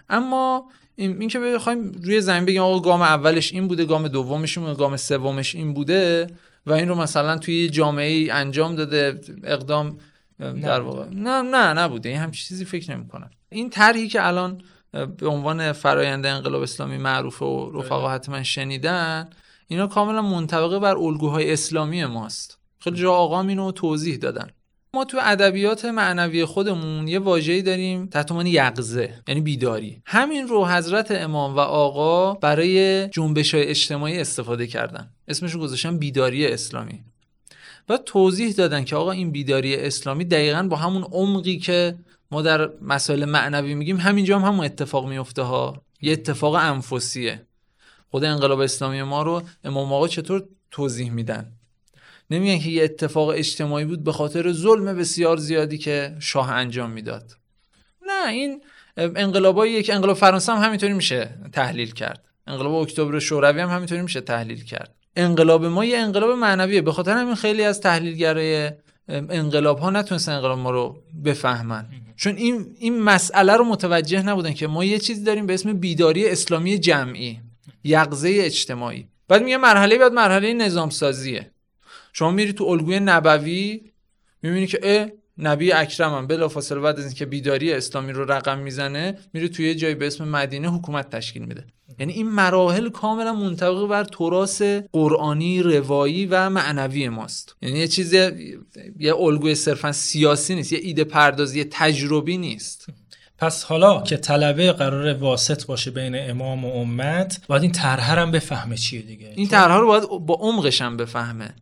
اما 0.08 0.70
این 1.02 1.28
که 1.28 1.38
بخوایم 1.38 1.92
روی 2.02 2.20
زمین 2.20 2.44
بگیم 2.44 2.62
آقا 2.62 2.80
گام 2.80 3.02
اولش 3.02 3.52
این 3.52 3.68
بوده 3.68 3.84
گام 3.84 4.08
دومش 4.08 4.58
این 4.58 4.66
بوده 4.66 4.78
گام 4.78 4.96
سومش 4.96 5.54
این 5.54 5.74
بوده 5.74 6.26
و 6.66 6.72
این 6.72 6.88
رو 6.88 6.94
مثلا 6.94 7.38
توی 7.38 7.68
جامعه 7.68 8.32
انجام 8.32 8.74
داده 8.74 9.20
اقدام 9.44 9.98
در 10.38 10.80
واقع. 10.80 11.06
نه 11.08 11.42
نه 11.42 11.72
نبوده. 11.72 12.08
این 12.08 12.18
هم 12.18 12.30
چیزی 12.30 12.64
فکر 12.64 12.96
نمی 12.96 13.08
کنم 13.08 13.30
این 13.48 13.70
طرحی 13.70 14.08
که 14.08 14.26
الان 14.26 14.62
به 14.92 15.28
عنوان 15.28 15.72
فرایند 15.72 16.26
انقلاب 16.26 16.62
اسلامی 16.62 16.98
معروف 16.98 17.42
و 17.42 17.70
رفقا 17.74 18.00
بله. 18.00 18.10
حتما 18.10 18.42
شنیدن 18.42 19.30
اینا 19.66 19.86
کاملا 19.86 20.22
منطبقه 20.22 20.78
بر 20.78 20.96
الگوهای 20.96 21.52
اسلامی 21.52 22.04
ماست. 22.04 22.58
خیلی 22.78 22.96
جا 22.96 23.12
آقا 23.12 23.42
اینو 23.42 23.72
توضیح 23.72 24.16
دادن. 24.16 24.50
ما 24.96 25.04
تو 25.04 25.18
ادبیات 25.22 25.84
معنوی 25.84 26.44
خودمون 26.44 27.08
یه 27.08 27.18
واژه‌ای 27.18 27.62
داریم 27.62 28.06
تحت 28.06 28.30
عنوان 28.30 28.46
یقظه 28.46 29.14
یعنی 29.28 29.40
بیداری. 29.40 30.02
همین 30.06 30.48
رو 30.48 30.66
حضرت 30.66 31.10
امام 31.10 31.56
و 31.56 31.58
آقا 31.58 32.34
برای 32.34 33.08
جنبش 33.08 33.54
های 33.54 33.64
اجتماعی 33.64 34.20
استفاده 34.20 34.66
کردن. 34.66 35.10
اسمش 35.28 35.52
رو 35.52 35.60
گذاشتن 35.60 35.98
بیداری 35.98 36.46
اسلامی. 36.46 37.00
و 37.88 37.96
توضیح 37.96 38.52
دادن 38.52 38.84
که 38.84 38.96
آقا 38.96 39.10
این 39.10 39.30
بیداری 39.30 39.76
اسلامی 39.76 40.24
دقیقا 40.24 40.62
با 40.62 40.76
همون 40.76 41.02
عمقی 41.02 41.58
که 41.58 41.94
ما 42.30 42.42
در 42.42 42.70
مسائل 42.82 43.24
معنوی 43.24 43.74
میگیم 43.74 43.96
همینجا 43.96 44.38
هم 44.38 44.44
همون 44.44 44.64
اتفاق 44.64 45.08
میفته 45.08 45.42
ها. 45.42 45.82
یه 46.00 46.12
اتفاق 46.12 46.54
انفسیه. 46.54 47.46
خود 48.10 48.24
انقلاب 48.24 48.60
اسلامی 48.60 49.02
ما 49.02 49.22
رو 49.22 49.42
امام 49.64 49.92
آقا 49.92 50.08
چطور 50.08 50.44
توضیح 50.70 51.10
میدن؟ 51.10 51.52
نمیگن 52.30 52.58
که 52.58 52.70
یه 52.70 52.84
اتفاق 52.84 53.28
اجتماعی 53.28 53.84
بود 53.84 54.04
به 54.04 54.12
خاطر 54.12 54.52
ظلم 54.52 54.96
بسیار 54.96 55.36
زیادی 55.36 55.78
که 55.78 56.16
شاه 56.20 56.50
انجام 56.50 56.90
می‌داد. 56.90 57.36
نه 58.06 58.28
این 58.28 58.60
انقلابای 58.96 59.70
یک 59.70 59.90
انقلاب 59.90 60.16
فرانسه 60.16 60.52
هم 60.52 60.64
همینطوری 60.64 60.92
میشه 60.92 61.30
تحلیل 61.52 61.92
کرد. 61.92 62.24
انقلاب 62.46 62.74
اکتبر 62.74 63.18
شوروی 63.18 63.60
هم 63.60 63.68
همینطوری 63.68 64.02
میشه 64.02 64.20
تحلیل 64.20 64.64
کرد. 64.64 64.94
انقلاب 65.16 65.64
ما 65.64 65.84
یه 65.84 65.98
انقلاب 65.98 66.30
معنویه. 66.30 66.82
به 66.82 66.92
خاطر 66.92 67.12
همین 67.12 67.34
خیلی 67.34 67.64
از 67.64 67.80
تحلیلگرای 67.80 68.70
انقلاب 69.08 69.78
ها 69.78 69.90
نتونستن 69.90 70.32
انقلاب 70.32 70.58
ما 70.58 70.70
رو 70.70 71.02
بفهمن. 71.24 71.86
چون 72.16 72.36
این 72.36 72.66
این 72.78 73.00
مسئله 73.00 73.52
رو 73.52 73.64
متوجه 73.64 74.22
نبودن 74.22 74.52
که 74.52 74.66
ما 74.66 74.84
یه 74.84 74.98
چیزی 74.98 75.24
داریم 75.24 75.46
به 75.46 75.54
اسم 75.54 75.72
بیداری 75.72 76.28
اسلامی 76.28 76.78
جمعی 76.78 77.40
یقظه 77.84 78.38
اجتماعی. 78.42 79.06
بعد 79.28 79.42
میگه 79.42 79.56
مرحله 79.56 79.98
بعد 79.98 80.12
مرحله 80.12 80.52
نظام 80.52 80.90
سازیه 80.90 81.50
شما 82.12 82.30
میری 82.30 82.52
تو 82.52 82.64
الگوی 82.64 83.00
نبوی 83.00 83.80
می‌بینی 84.42 84.66
که 84.66 84.80
اه 84.82 85.08
نبی 85.38 85.72
اکرم 85.72 86.14
هم 86.14 86.26
بلافاصله 86.26 86.80
بعد 86.80 86.98
از 86.98 87.04
اینکه 87.04 87.26
بیداری 87.26 87.72
اسلامی 87.72 88.12
رو 88.12 88.32
رقم 88.32 88.58
می‌زنه 88.58 89.18
میره 89.32 89.48
توی 89.48 89.74
جایی 89.74 89.94
به 89.94 90.06
اسم 90.06 90.28
مدینه 90.28 90.68
حکومت 90.68 91.10
تشکیل 91.10 91.42
میده. 91.42 91.66
یعنی 91.98 92.12
این 92.12 92.28
مراحل 92.28 92.88
کاملا 92.88 93.34
منطبق 93.34 93.86
بر 93.86 94.04
تراس 94.04 94.62
قرآنی 94.92 95.62
روایی 95.62 96.26
و 96.26 96.50
معنوی 96.50 97.08
ماست. 97.08 97.56
یعنی 97.62 97.78
یه 97.78 97.88
چیز 97.88 98.12
یه 98.98 99.16
الگوی 99.16 99.54
صرفا 99.54 99.92
سیاسی 99.92 100.54
نیست 100.54 100.72
یه 100.72 100.78
ایده 100.82 101.04
پردازی 101.04 101.58
یه 101.58 101.66
تجربی 101.70 102.38
نیست. 102.38 102.86
پس 103.38 103.64
حالا 103.64 104.02
که 104.02 104.16
طلبه 104.16 104.72
قرار 104.72 105.14
واسط 105.14 105.66
باشه 105.66 105.90
بین 105.90 106.30
امام 106.30 106.64
و 106.64 106.72
امت 106.72 107.40
باید 107.48 107.62
این 107.62 107.72
طرح 107.72 108.18
هم 108.18 108.30
بفهمه 108.30 108.76
چیه 108.76 109.02
دیگه. 109.02 109.32
این 109.36 109.48
طرح 109.48 109.76
رو 109.76 109.86
باید 109.86 110.04
با 110.26 110.34
عمقش 110.34 110.82
هم 110.82 110.96
بفهمه. 110.96 111.54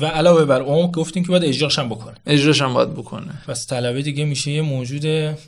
و 0.00 0.06
علاوه 0.06 0.44
بر 0.44 0.62
اون 0.62 0.90
گفتیم 0.90 1.22
که 1.24 1.28
باید 1.28 1.44
اجراش 1.44 1.78
هم 1.78 1.88
بکنه. 1.88 2.14
اجراش 2.26 2.62
هم 2.62 2.74
باید 2.74 2.94
بکنه. 2.94 3.42
پس 3.46 3.66
طلبه 3.66 4.02
دیگه 4.02 4.24
میشه 4.24 4.50
یه 4.50 4.62
موجود 4.62 5.06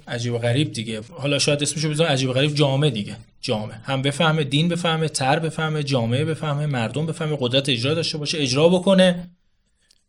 عجیب 0.08 0.34
و 0.34 0.38
غریب 0.38 0.72
دیگه. 0.72 1.00
حالا 1.10 1.38
شاید 1.38 1.62
اسمشو 1.62 1.90
بزنم 1.90 2.06
عجیب 2.06 2.30
و 2.30 2.32
غریب 2.32 2.54
جامعه 2.54 2.90
دیگه. 2.90 3.16
جامعه 3.40 3.76
هم 3.84 4.02
بفهمه 4.02 4.44
دین 4.44 4.68
بفهمه 4.68 5.08
تر 5.08 5.38
بفهمه 5.38 5.82
جامعه 5.82 6.24
بفهمه 6.24 6.66
مردم 6.66 7.06
بفهمه 7.06 7.36
قدرت 7.40 7.68
اجرا 7.68 7.94
داشته 7.94 8.18
باشه 8.18 8.38
اجرا 8.38 8.68
بکنه. 8.68 9.30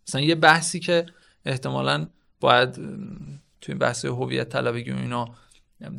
مثلا 0.08 0.22
یه 0.22 0.36
بحثی 0.36 0.80
که 0.80 1.06
احتمالا 1.46 2.08
باید 2.40 2.80
توی 3.62 3.76
بحث 3.76 4.06
هویت 4.06 4.50
طلبگی 4.50 4.92
و 4.92 4.98
اینا 4.98 5.30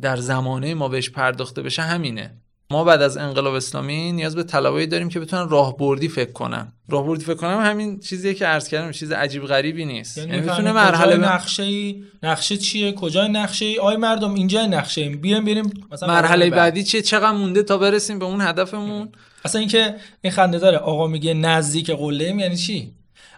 در 0.01 0.17
زمانه 0.17 0.73
ما 0.73 0.87
بهش 0.87 1.09
پرداخته 1.09 1.61
بشه 1.61 1.81
همینه. 1.81 2.40
ما 2.71 2.83
بعد 2.83 3.01
از 3.01 3.17
انقلاب 3.17 3.53
اسلامی 3.53 4.11
نیاز 4.11 4.35
به 4.35 4.43
طلبایی 4.43 4.87
داریم 4.87 5.09
که 5.09 5.19
بتونن 5.19 5.49
راهبردی 5.49 6.07
فکر 6.07 6.31
کنن. 6.31 6.73
راهبردی 6.89 7.25
فکر 7.25 7.35
کنم 7.35 7.59
همین 7.59 7.99
چیزیه 7.99 8.33
که 8.33 8.45
عرض 8.45 8.67
کردم 8.67 8.91
چیز 8.91 9.11
عجیب 9.11 9.45
غریبی 9.45 9.85
نیست. 9.85 10.17
یعنی, 10.17 10.31
یعنی 10.31 10.49
می‌تونه 10.49 10.71
مرحله 10.71 11.17
نقشه 11.17 11.63
ای 11.63 12.03
نقشه 12.23 12.57
چیه؟ 12.57 12.91
کجای 12.91 13.29
نقشه 13.29 13.65
ای 13.65 13.79
آی 13.79 13.95
مردم 13.95 14.33
اینجا 14.33 14.65
نقشه 14.65 15.01
ایم. 15.01 15.21
بیایم 15.21 15.45
بریم 15.45 15.73
مثلا 15.91 16.09
مرحله 16.09 16.49
بعدی 16.49 16.83
چیه؟ 16.83 17.01
چقدر 17.01 17.31
مونده 17.31 17.63
تا 17.63 17.77
برسیم 17.77 18.19
به 18.19 18.25
اون 18.25 18.41
هدفمون؟ 18.41 19.09
اصلا 19.45 19.59
اینکه 19.59 19.95
این 20.21 20.33
خنده 20.33 20.59
داره. 20.59 20.77
آقا 20.77 21.07
میگه 21.07 21.33
نزدیک 21.33 21.89
قله 21.89 22.25
یعنی 22.25 22.57
چی؟ 22.57 22.91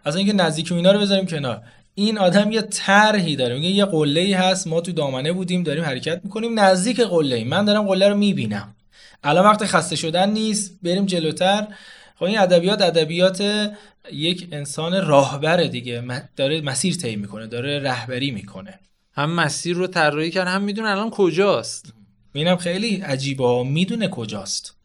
اصلا 0.05 0.17
اینکه 0.17 0.33
نزدیک 0.33 0.71
اینا 0.71 0.91
رو 0.91 0.99
بذاریم 0.99 1.25
کنار. 1.25 1.61
این 1.95 2.17
آدم 2.17 2.51
یه 2.51 2.61
طرحی 2.61 3.35
داره. 3.35 3.55
میگه 3.55 3.69
یه 3.69 3.85
قله 3.85 4.21
ای 4.21 4.33
هست. 4.33 4.67
ما 4.67 4.81
تو 4.81 4.91
دامنه 4.91 5.31
بودیم 5.31 5.63
داریم 5.63 5.83
حرکت 5.83 6.21
می‌کنیم. 6.23 6.59
نزدیک 6.59 6.99
قله 6.99 7.35
ای 7.35 7.43
من 7.43 7.65
دارم 7.65 7.87
قله 7.87 8.09
رو 8.09 8.15
می‌بینم. 8.15 8.75
الان 9.23 9.45
وقت 9.45 9.65
خسته 9.65 9.95
شدن 9.95 10.29
نیست 10.29 10.79
بریم 10.83 11.05
جلوتر. 11.05 11.67
خب 12.15 12.23
این 12.23 12.39
ادبیات 12.39 12.81
ادبیات 12.81 13.71
یک 14.11 14.47
انسان 14.51 15.07
راهبره 15.07 15.67
دیگه. 15.67 16.03
داره 16.35 16.61
مسیر 16.61 16.95
طی 16.95 17.15
می‌کنه 17.15 17.47
داره 17.47 17.79
رهبری 17.79 18.31
می‌کنه. 18.31 18.79
هم 19.13 19.31
مسیر 19.31 19.75
رو 19.75 19.87
طراحی 19.87 20.31
کرد 20.31 20.47
هم 20.47 20.61
می‌دونه 20.61 20.89
الان 20.89 21.09
کجاست. 21.09 21.93
اینم 22.33 22.57
خیلی 22.57 23.01
عجیبه. 23.01 23.63
می‌دونه 23.63 24.07
کجاست. 24.07 24.75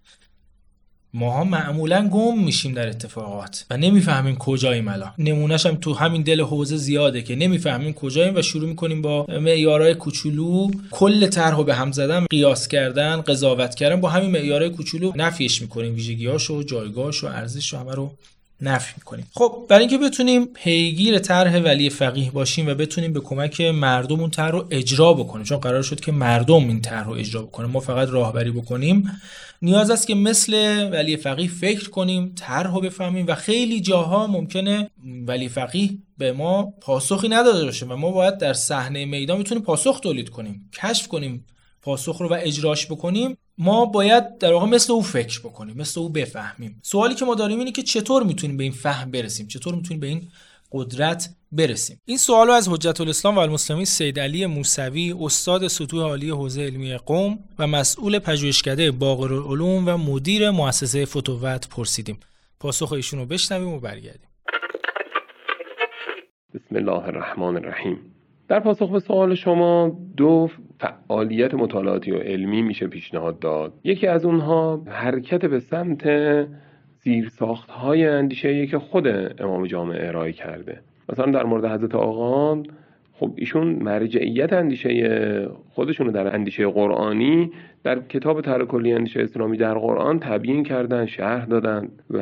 ماها 1.15 1.45
معمولا 1.45 2.09
گم 2.09 2.45
میشیم 2.45 2.75
در 2.75 2.89
اتفاقات 2.89 3.65
و 3.71 3.77
نمی‌فهمیم 3.77 4.37
کجاییم 4.37 4.89
الان. 4.89 5.13
نمونهش 5.19 5.67
هم 5.67 5.77
تو 5.77 5.95
همین 5.95 6.23
دل 6.23 6.41
حوزه 6.41 6.77
زیاده 6.77 7.23
که 7.23 7.37
نمی‌فهمیم 7.37 7.93
کجاییم 7.93 8.37
و 8.37 8.43
شروع 8.43 8.69
می‌کنیم 8.69 9.03
با 9.03 9.27
معیارهای 9.41 9.95
کوچولو. 9.95 10.71
کل 10.91 11.27
طرحو 11.27 11.65
به 11.65 11.75
هم 11.75 11.93
زدن 11.93 12.27
قیاس 12.31 12.69
کردن 12.69 13.21
قضاوت 13.21 13.75
کردن 13.75 14.01
با 14.01 14.09
همین 14.09 14.31
معیارهای 14.31 14.71
کوچولو 14.71 15.13
نفیش 15.17 15.63
می‌کنیم. 15.63 15.95
ویژگیاشو 15.95 16.63
جایگاهشو 16.63 17.27
ارزششو 17.27 17.79
همه 17.79 17.95
رو 17.95 18.13
نفی 18.61 18.95
می‌کنیم. 18.97 19.27
خب 19.35 19.67
برای 19.69 19.81
اینکه 19.81 19.99
بتونیم 19.99 20.47
پیگیر 20.47 21.19
طرح 21.19 21.59
ولی 21.59 21.91
فقیه 21.91 22.31
باشیم 22.31 22.69
و 22.69 22.75
بتونیم 22.75 23.13
به 23.13 23.21
کمک 23.21 23.61
مردم 23.61 24.21
اون 24.21 24.31
طرح 24.31 24.51
رو 24.51 24.67
اجرا 24.71 25.13
بکنیم 25.13 25.45
چون 25.45 25.59
قرار 25.59 25.83
شد 25.83 26.01
که 26.01 26.13
مردم 26.13 26.69
این 26.69 26.81
طرح 26.81 27.07
رو 27.07 27.13
اجرا 27.13 27.43
بکنه 27.43 27.67
ما 27.67 27.81
فقط 27.81 28.09
راهبری 28.09 28.51
بکنیم 28.51 29.21
نیاز 29.63 29.91
است 29.91 30.07
که 30.07 30.15
مثل 30.15 30.89
ولی 30.93 31.17
فقیه 31.17 31.49
فکر 31.49 31.91
کنیم 31.91 32.33
طرح 32.37 32.75
رو 32.75 32.81
بفهمیم 32.81 33.27
و 33.27 33.35
خیلی 33.35 33.81
جاها 33.81 34.27
ممکنه 34.27 34.91
ولی 35.27 35.49
فقیه 35.49 35.91
به 36.19 36.33
ما 36.33 36.75
پاسخی 36.81 37.29
نداده 37.29 37.65
باشه 37.65 37.87
و 37.87 37.97
ما 37.97 38.11
باید 38.11 38.39
در 38.39 38.53
صحنه 38.53 39.05
میدان 39.05 39.39
می‌تونیم 39.39 39.65
پاسخ 39.65 40.01
تولید 40.01 40.29
کنیم 40.29 40.71
کشف 40.83 41.09
کنیم 41.09 41.45
پاسخ 41.83 42.21
رو 42.21 42.29
و 42.29 42.37
اجراش 42.41 42.87
بکنیم 42.87 43.39
ما 43.59 43.87
باید 43.87 44.39
در 44.39 44.53
واقع 44.53 44.67
مثل 44.67 44.93
او 44.93 45.03
فکر 45.03 45.41
بکنیم 45.41 45.77
مثل 45.77 46.01
او 46.01 46.09
بفهمیم. 46.09 46.81
سوالی 46.83 47.15
که 47.15 47.25
ما 47.25 47.35
داریم 47.35 47.59
اینه 47.59 47.73
که 47.73 47.83
چطور 47.83 48.23
می‌تونیم 48.23 48.57
به 48.57 48.65
این 48.65 48.73
فهم 48.73 49.11
برسیم؟ 49.11 49.49
چطور 49.49 49.75
می‌تونیم 49.75 50.01
به 50.01 50.07
این 50.07 50.29
قدرت 50.73 51.35
برسیم؟ 51.53 52.01
این 52.05 52.19
سوال 52.19 52.47
رو 52.47 52.53
از 52.53 52.69
حجت 52.69 53.01
الاسلام 53.01 53.37
و 53.37 53.39
المسلمین 53.39 53.85
سید 53.85 54.21
علی 54.21 54.47
موسوی 54.47 55.15
استاد 55.21 55.69
سطوح 55.69 56.03
عالی 56.03 56.31
حوزه 56.31 56.63
علمی 56.63 56.97
قوم 56.97 57.39
و 57.59 57.67
مسئول 57.67 58.19
پژوهشکده 58.19 58.91
باقر 58.91 59.33
العلوم 59.33 59.89
و 59.89 59.97
مدیر 59.97 60.51
مؤسسه 60.51 61.05
فتووت 61.05 61.69
پرسیدیم. 61.69 62.21
پاسخ 62.61 62.93
ایشون 62.93 63.21
رو 63.21 63.27
بشنویم 63.27 63.69
و 63.69 63.81
برگردیم. 63.81 64.29
بسم 66.55 66.77
الله 66.77 67.05
الرحمن 67.05 67.57
الرحیم. 67.57 68.18
در 68.49 68.61
پاسخ 68.61 68.91
به 68.91 68.99
سوال 68.99 69.35
شما 69.35 69.99
دو 70.17 70.49
فعالیت 70.79 71.55
مطالعاتی 71.55 72.11
و 72.11 72.19
علمی 72.19 72.63
میشه 72.63 72.87
پیشنهاد 72.87 73.39
داد. 73.39 73.73
یکی 73.85 74.07
از 74.07 74.25
اونها 74.25 74.83
حرکت 74.87 75.45
به 75.45 75.61
سمت 75.61 76.09
زیرساخت 76.99 77.71
های 77.71 78.07
اندیشه 78.07 78.67
که 78.67 78.79
خود 78.79 79.07
امام 79.43 79.67
جامعه 79.67 80.09
ارائه 80.09 80.33
کرده. 80.33 80.81
مثلا 81.09 81.33
در 81.33 81.45
مورد 81.45 81.65
حضرت 81.65 81.95
آقا 81.95 82.63
خب 83.13 83.33
ایشون 83.37 83.67
مرجعیت 83.69 84.53
اندیشه 84.53 85.49
خودشون 85.71 86.07
در 86.07 86.35
اندیشه 86.35 86.67
قرآنی 86.67 87.51
در 87.85 88.01
کتاب 88.01 88.41
طرح 88.41 88.65
کلی 88.65 88.93
اندیشه 88.93 89.21
اسلامی 89.21 89.57
در 89.57 89.75
قرآن 89.75 90.19
تبیین 90.19 90.65
کردن 90.65 91.07
شرح 91.07 91.45
دادن 91.45 91.89
و 92.11 92.21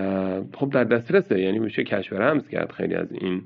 خب 0.55 0.71
در 0.71 0.85
دسترسه 0.85 1.41
یعنی 1.41 1.59
میشه 1.59 1.85
کشف 1.85 2.13
رمز 2.13 2.49
کرد 2.49 2.73
خیلی 2.73 2.95
از 2.95 3.13
این 3.13 3.43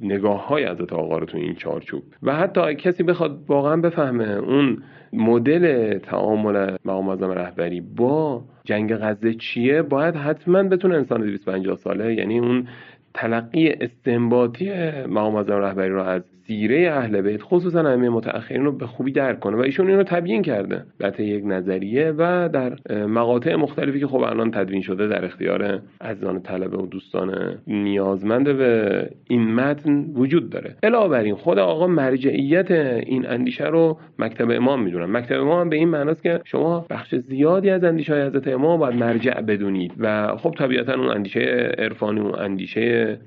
نگاه 0.00 0.46
های 0.48 0.66
حضرت 0.66 0.92
آقا 0.92 1.18
رو 1.18 1.26
تو 1.26 1.38
این 1.38 1.54
چارچوب. 1.54 2.02
و 2.22 2.36
حتی 2.36 2.74
کسی 2.74 3.02
بخواد 3.02 3.44
واقعا 3.48 3.76
بفهمه 3.76 4.28
اون 4.28 4.82
مدل 5.12 5.98
تعامل 5.98 6.76
مقام 6.84 7.08
اعظم 7.08 7.30
رهبری 7.30 7.80
با 7.80 8.44
جنگ 8.64 8.94
غزه 8.94 9.34
چیه 9.34 9.82
باید 9.82 10.16
حتما 10.16 10.62
بتونه 10.62 10.94
انسان 10.94 11.20
250 11.20 11.76
ساله 11.76 12.14
یعنی 12.14 12.38
اون 12.38 12.68
تلقی 13.14 13.68
استنباطی 13.68 14.90
مقام 15.06 15.34
اعظم 15.34 15.52
رهبری 15.52 15.88
رو 15.88 16.02
از 16.02 16.22
سیره 16.48 16.90
اهل 16.92 17.20
بیت 17.20 17.42
خصوصا 17.42 17.88
ائمه 17.88 18.08
متأخرین 18.08 18.64
رو 18.64 18.72
به 18.72 18.86
خوبی 18.86 19.12
درک 19.12 19.40
کنه 19.40 19.56
و 19.56 19.60
ایشون 19.60 19.90
اینو 19.90 20.02
تبیین 20.02 20.42
کرده. 20.42 20.82
در 20.98 21.20
یک 21.20 21.44
نظریه 21.46 22.14
و 22.18 22.48
در 22.52 22.76
مقاطع 23.06 23.54
مختلفی 23.54 24.00
که 24.00 24.06
خب 24.06 24.20
الان 24.20 24.50
تدوین 24.50 24.82
شده 24.82 25.06
در 25.06 25.24
اختیار 25.24 25.80
عزیزان 26.00 26.42
طلبه 26.42 26.76
و 26.76 26.86
دوستان 26.86 27.58
نیازمند 27.66 28.56
به 28.56 29.10
این 29.28 29.54
متن 29.54 30.04
وجود 30.14 30.50
داره. 30.50 30.76
علاوه 30.82 31.08
بر 31.08 31.22
این 31.22 31.34
خود 31.34 31.58
آقا 31.58 31.86
مرجعیت 31.86 32.70
این 32.70 33.26
اندیشه 33.26 33.66
رو 33.66 33.98
مکتب 34.18 34.50
امام 34.50 34.82
می‌دونن. 34.82 35.16
مکتب 35.16 35.40
امام 35.40 35.68
به 35.68 35.76
این 35.76 35.88
معناست 35.88 36.22
که 36.22 36.40
شما 36.44 36.86
بخش 36.90 37.14
زیادی 37.14 37.70
از 37.70 37.84
اندیشه 37.84 38.14
های 38.14 38.22
حضرت 38.22 38.48
امام 38.48 38.80
باید 38.80 38.94
مرجع 38.94 39.40
بدونید. 39.40 39.92
و 39.98 40.36
خب 40.36 40.54
طبیعتا 40.58 40.94
اون 40.94 41.08
اندیشه 41.08 41.72
عرفانی 41.78 42.20
اون 42.20 42.34
اندیشه 42.34 43.18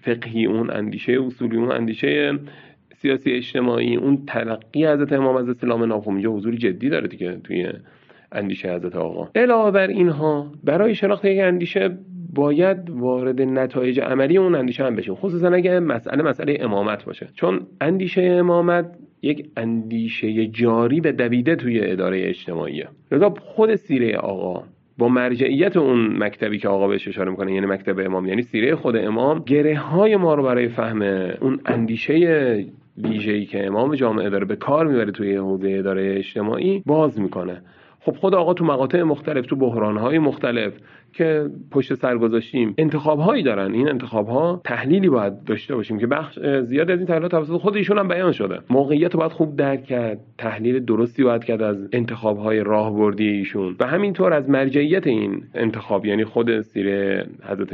فقهی 0.00 0.46
اون 0.46 0.70
اندیشه 0.70 1.12
اصولی 1.26 1.56
اون 1.56 1.72
اندیشه 1.72 2.38
سیاسی 2.94 3.32
اجتماعی 3.32 3.96
اون 3.96 4.22
تلقی 4.26 4.86
حضرت 4.86 5.12
امام 5.12 5.36
از 5.36 5.48
اسلام 5.48 5.84
ناخم 5.84 6.10
اینجا 6.10 6.30
حضور 6.30 6.54
جدی 6.54 6.88
داره 6.88 7.08
دیگه 7.08 7.36
توی 7.44 7.68
اندیشه 8.32 8.74
حضرت 8.74 8.96
آقا. 8.96 9.28
علاوه 9.34 9.70
بر 9.70 9.86
اینها 9.86 10.52
برای 10.64 10.94
شناخت 10.94 11.24
یک 11.24 11.40
اندیشه 11.40 11.98
باید 12.34 12.90
وارد 12.90 13.42
نتایج 13.42 14.00
عملی 14.00 14.36
اون 14.36 14.54
اندیشه 14.54 14.84
هم 14.84 14.96
بشیم. 14.96 15.14
خصوصا 15.14 15.48
اگه 15.52 15.80
مسئله 15.80 16.22
مسئله 16.22 16.58
امامت 16.60 17.04
باشه. 17.04 17.28
چون 17.34 17.66
اندیشه 17.80 18.22
امامت 18.22 18.98
یک 19.22 19.50
اندیشه 19.56 20.46
جاری 20.46 21.00
به 21.00 21.12
دویده 21.12 21.56
توی 21.56 21.80
اداره 21.80 22.28
اجتماعیه. 22.28 22.88
لذا 23.12 23.34
خود 23.40 23.74
سیره 23.74 24.16
آقا 24.16 24.64
با 24.98 25.08
مرجعیت 25.08 25.76
اون 25.76 26.16
مکتبی 26.18 26.58
که 26.58 26.68
آقا 26.68 26.88
بهش 26.88 27.08
اشاره 27.08 27.30
می‌کنه 27.30 27.54
یعنی 27.54 27.66
مکتب 27.66 27.98
امام 27.98 28.26
یعنی 28.26 28.42
سیره 28.42 28.74
خود 28.74 28.96
امام 28.96 29.38
گره 29.38 29.78
های 29.78 30.16
ما 30.16 30.34
رو 30.34 30.42
برای 30.42 30.68
فهم 30.68 31.02
اون 31.40 31.60
اندیشه 31.66 32.64
ویژه‌ای 32.98 33.44
که 33.44 33.66
امام 33.66 33.94
جامعه 33.94 34.30
داره 34.30 34.44
به 34.44 34.56
کار 34.56 34.86
می‌بره 34.86 35.12
توی 35.12 35.36
حوزه 35.36 35.70
اداره 35.78 36.14
اجتماعی 36.16 36.82
باز 36.86 37.20
می‌کنه. 37.20 37.62
خب 38.06 38.16
خود 38.16 38.34
آقا 38.34 38.54
تو 38.54 38.64
مقاطع 38.64 39.02
مختلف 39.02 39.46
تو 39.46 39.56
بحرانهای 39.56 40.18
مختلف 40.18 40.72
که 41.12 41.50
پشت 41.70 41.94
سر 41.94 42.18
گذاشتیم 42.18 42.74
انتخاب 42.78 43.18
هایی 43.18 43.42
دارن. 43.42 43.74
این 43.74 43.88
انتخاب 43.88 44.28
ها 44.28 44.60
تحلیلی 44.64 45.08
باید 45.08 45.44
داشته 45.44 45.74
باشیم 45.74 45.98
که 45.98 46.06
بخش 46.06 46.38
زیاد 46.62 46.90
از 46.90 46.98
این 46.98 47.06
تحلیل 47.06 47.28
توسط 47.28 47.56
خود 47.56 47.76
ایشون 47.76 47.98
هم 47.98 48.08
بیان 48.08 48.32
شده. 48.32 48.58
موقعیت 48.70 49.14
رو 49.14 49.20
باید 49.20 49.32
خوب 49.32 49.56
درک 49.56 49.84
کرد 49.84 50.20
تحلیل 50.38 50.84
درستی 50.84 51.24
باید 51.24 51.44
کرد 51.44 51.62
از 51.62 51.88
انتخاب 51.92 52.38
های 52.38 52.60
راهبردی 52.60 53.28
ایشون. 53.28 53.76
و 53.80 53.86
همینطور 53.86 54.32
از 54.32 54.50
مرجعیت 54.50 55.06
این 55.06 55.44
انتخاب 55.54 56.06
یعنی 56.06 56.24
خود 56.24 56.60
سیره 56.60 57.26
حضرت 57.44 57.68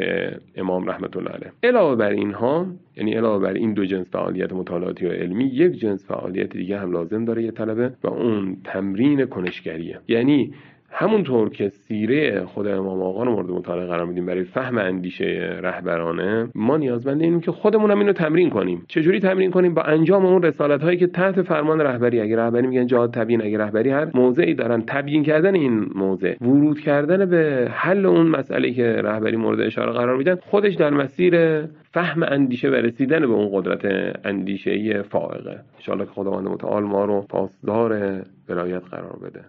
امام 0.57 0.91
رحمت 0.91 1.17
الله 1.17 1.31
علیه. 1.31 1.53
علاوه 1.63 1.97
بر 1.97 2.11
اینها 2.11 2.67
یعنی 2.97 3.15
علاوه 3.15 3.43
بر 3.43 3.53
این 3.53 3.75
دو 3.75 3.85
جنس 3.85 4.07
فعالیت 4.11 4.53
مطالعاتی 4.53 5.07
و 5.07 5.09
علمی 5.09 5.45
یک 5.45 5.73
جنس 5.73 6.07
فعالیت 6.07 6.51
دیگه 6.57 6.79
هم 6.79 6.93
لازم 6.93 7.25
داره 7.25 7.43
یه 7.43 7.51
طلبه 7.51 7.93
و 8.05 8.09
اون 8.09 8.57
تمرین 8.65 9.27
کنشگریه. 9.27 10.01
یعنی 10.09 10.55
همونطور 10.95 11.51
که 11.51 11.69
سیره 11.69 12.45
خود 12.45 12.67
امام 12.67 13.03
آقا 13.03 13.25
رو 13.25 13.33
مورد 13.33 13.51
مطالعه 13.51 13.87
قرار 13.87 14.07
میدیم 14.07 14.27
برای 14.27 14.45
فهم 14.45 14.79
اندیشه 14.79 15.59
رهبرانه 15.63 16.49
ما 16.55 16.77
نیازمند 16.77 17.23
اینیم 17.23 17.41
که 17.41 17.53
خودمون 17.53 17.91
هم 17.91 17.99
اینو 17.99 18.13
تمرین 18.13 18.51
کنیم. 18.51 18.85
چجوری 18.89 19.21
تمرین 19.21 19.51
کنیم؟ 19.51 19.75
با 19.75 19.83
انجام 19.83 20.27
اون 20.27 20.43
رسالت 20.43 20.83
هایی 20.83 20.99
که 20.99 21.07
تحت 21.07 21.43
فرمان 21.43 21.81
رهبری 21.81 22.21
اگه 22.21 22.37
رهبری 22.37 22.67
میگن 22.67 22.87
جهاد 22.87 23.15
تبیین 23.15 23.43
اگه 23.43 23.59
رهبری 23.59 23.91
هر 23.91 24.09
موضعی 24.15 24.55
دارن 24.55 24.83
تبیین 24.87 25.23
کردن 25.23 25.55
این 25.55 25.87
موضع 25.95 26.35
ورود 26.41 26.81
کردن 26.81 27.25
به 27.25 27.69
حل 27.71 28.07
اون 28.07 28.27
مسئله 28.27 28.73
که 28.73 28.85
رهبری 28.85 29.37
مورد 29.37 29.61
اشاره 29.61 29.93
قرار 29.93 30.17
میدن 30.17 30.35
خودش 30.35 30.75
در 30.75 30.91
مسیر 30.91 31.63
فهم 31.93 32.23
اندیشه 32.23 32.69
و 32.69 32.75
رسیدن 32.75 33.21
به 33.21 33.33
اون 33.33 33.49
قدرت 33.53 34.15
اندیشه 34.25 35.03
فائقه. 35.03 35.61
ان 35.89 35.99
که 35.99 36.05
خداوند 36.05 36.49
متعال 36.49 36.83
ما 36.83 37.05
رو 37.05 37.21
پاسدار 37.21 38.23
ولایت 38.49 38.83
قرار 38.91 39.19
بده. 39.25 39.45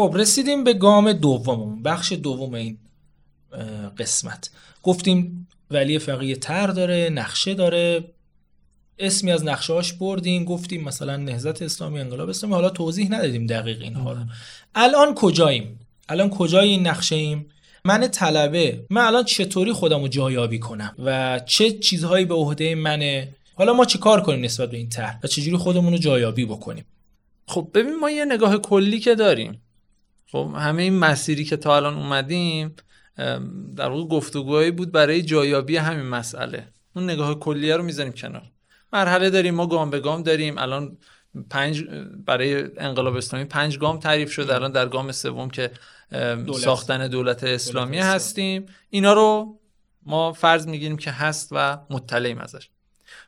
خب 0.00 0.14
رسیدیم 0.16 0.64
به 0.64 0.74
گام 0.74 1.12
دوممون 1.12 1.82
بخش 1.82 2.12
دوم 2.12 2.54
این 2.54 2.78
قسمت. 3.98 4.50
گفتیم 4.82 5.48
ولی 5.70 5.98
فقیه 5.98 6.36
تر 6.36 6.66
داره 6.66 7.10
نقشه 7.12 7.54
داره. 7.54 8.04
اسمی 8.98 9.32
از 9.32 9.44
نقشه 9.44 9.74
بردیم 10.00 10.44
گفتیم 10.44 10.84
مثلا 10.84 11.16
نهزت 11.16 11.62
اسلامی 11.62 12.00
انقلاب 12.00 12.28
اسلامی 12.28 12.54
حالا 12.54 12.70
توضیح 12.70 13.08
ندادیم 13.10 13.46
دقیق 13.46 13.82
اینها 13.82 14.12
رو. 14.12 14.20
الان 14.74 15.14
کجاییم؟ 15.14 15.80
الان 16.08 16.30
کجای 16.30 16.68
این 16.68 16.86
نقشه 16.86 17.16
ایم 17.16 17.46
من 17.84 18.08
طلبه 18.08 18.86
من 18.90 19.02
الان 19.02 19.24
چطوری 19.24 19.72
خودم 19.72 20.00
رو 20.00 20.08
جایابی 20.08 20.58
کنم؟ 20.58 20.94
و 20.98 21.40
چه 21.46 21.70
چیزهایی 21.70 22.24
به 22.24 22.34
عهده 22.34 22.74
منه؟ 22.74 23.34
حالا 23.54 23.72
ما 23.72 23.84
چی 23.84 23.98
کار 23.98 24.20
کنیم 24.20 24.44
نسبت 24.44 24.70
به 24.70 24.76
این 24.76 24.88
طرح؟ 24.88 25.20
و 25.22 25.26
چجوری 25.26 25.56
خودمون 25.56 25.92
رو 25.92 25.98
جایابی 25.98 26.44
بکنیم؟ 26.44 26.84
خب 27.46 27.70
ببین 27.74 27.98
ما 27.98 28.10
یه 28.10 28.24
نگاه 28.24 28.58
کلی 28.58 29.00
که 29.00 29.14
داریم. 29.14 29.60
خب 30.32 30.54
همه 30.56 30.82
این 30.82 30.98
مسیری 30.98 31.44
که 31.44 31.56
تا 31.56 31.76
الان 31.76 31.94
اومدیم 31.94 32.74
در 33.76 33.88
واقع 33.88 34.04
گفتگوهایی 34.04 34.70
بود 34.70 34.92
برای 34.92 35.22
جایابی 35.22 35.76
همین 35.76 36.06
مسئله. 36.06 36.68
اون 36.96 37.04
نگاه 37.04 37.38
کلیه 37.38 37.76
رو 37.76 37.82
می‌ذاریم 37.82 38.12
کنار. 38.12 38.42
مرحله 38.92 39.30
داریم 39.30 39.54
ما 39.54 39.66
گام 39.66 39.90
به 39.90 40.00
گام 40.00 40.22
داریم. 40.22 40.58
الان 40.58 40.96
پنج 41.50 41.84
برای 42.26 42.64
انقلاب 42.76 43.16
اسلامی 43.16 43.44
پنج 43.44 43.78
گام 43.78 43.98
تعریف 43.98 44.32
شده. 44.32 44.54
الان 44.54 44.72
در 44.72 44.88
گام 44.88 45.12
سوم 45.12 45.50
که 45.50 45.70
دولت. 46.12 46.56
ساختن 46.56 47.08
دولت 47.08 47.44
اسلامی 47.44 47.98
هستیم. 47.98 48.66
اینا 48.90 49.12
رو 49.12 49.58
ما 50.06 50.32
فرض 50.32 50.66
می‌گیریم 50.66 50.96
که 50.96 51.10
هست 51.10 51.48
و 51.52 51.78
مطلعیم 51.90 52.38
ازش. 52.38 52.68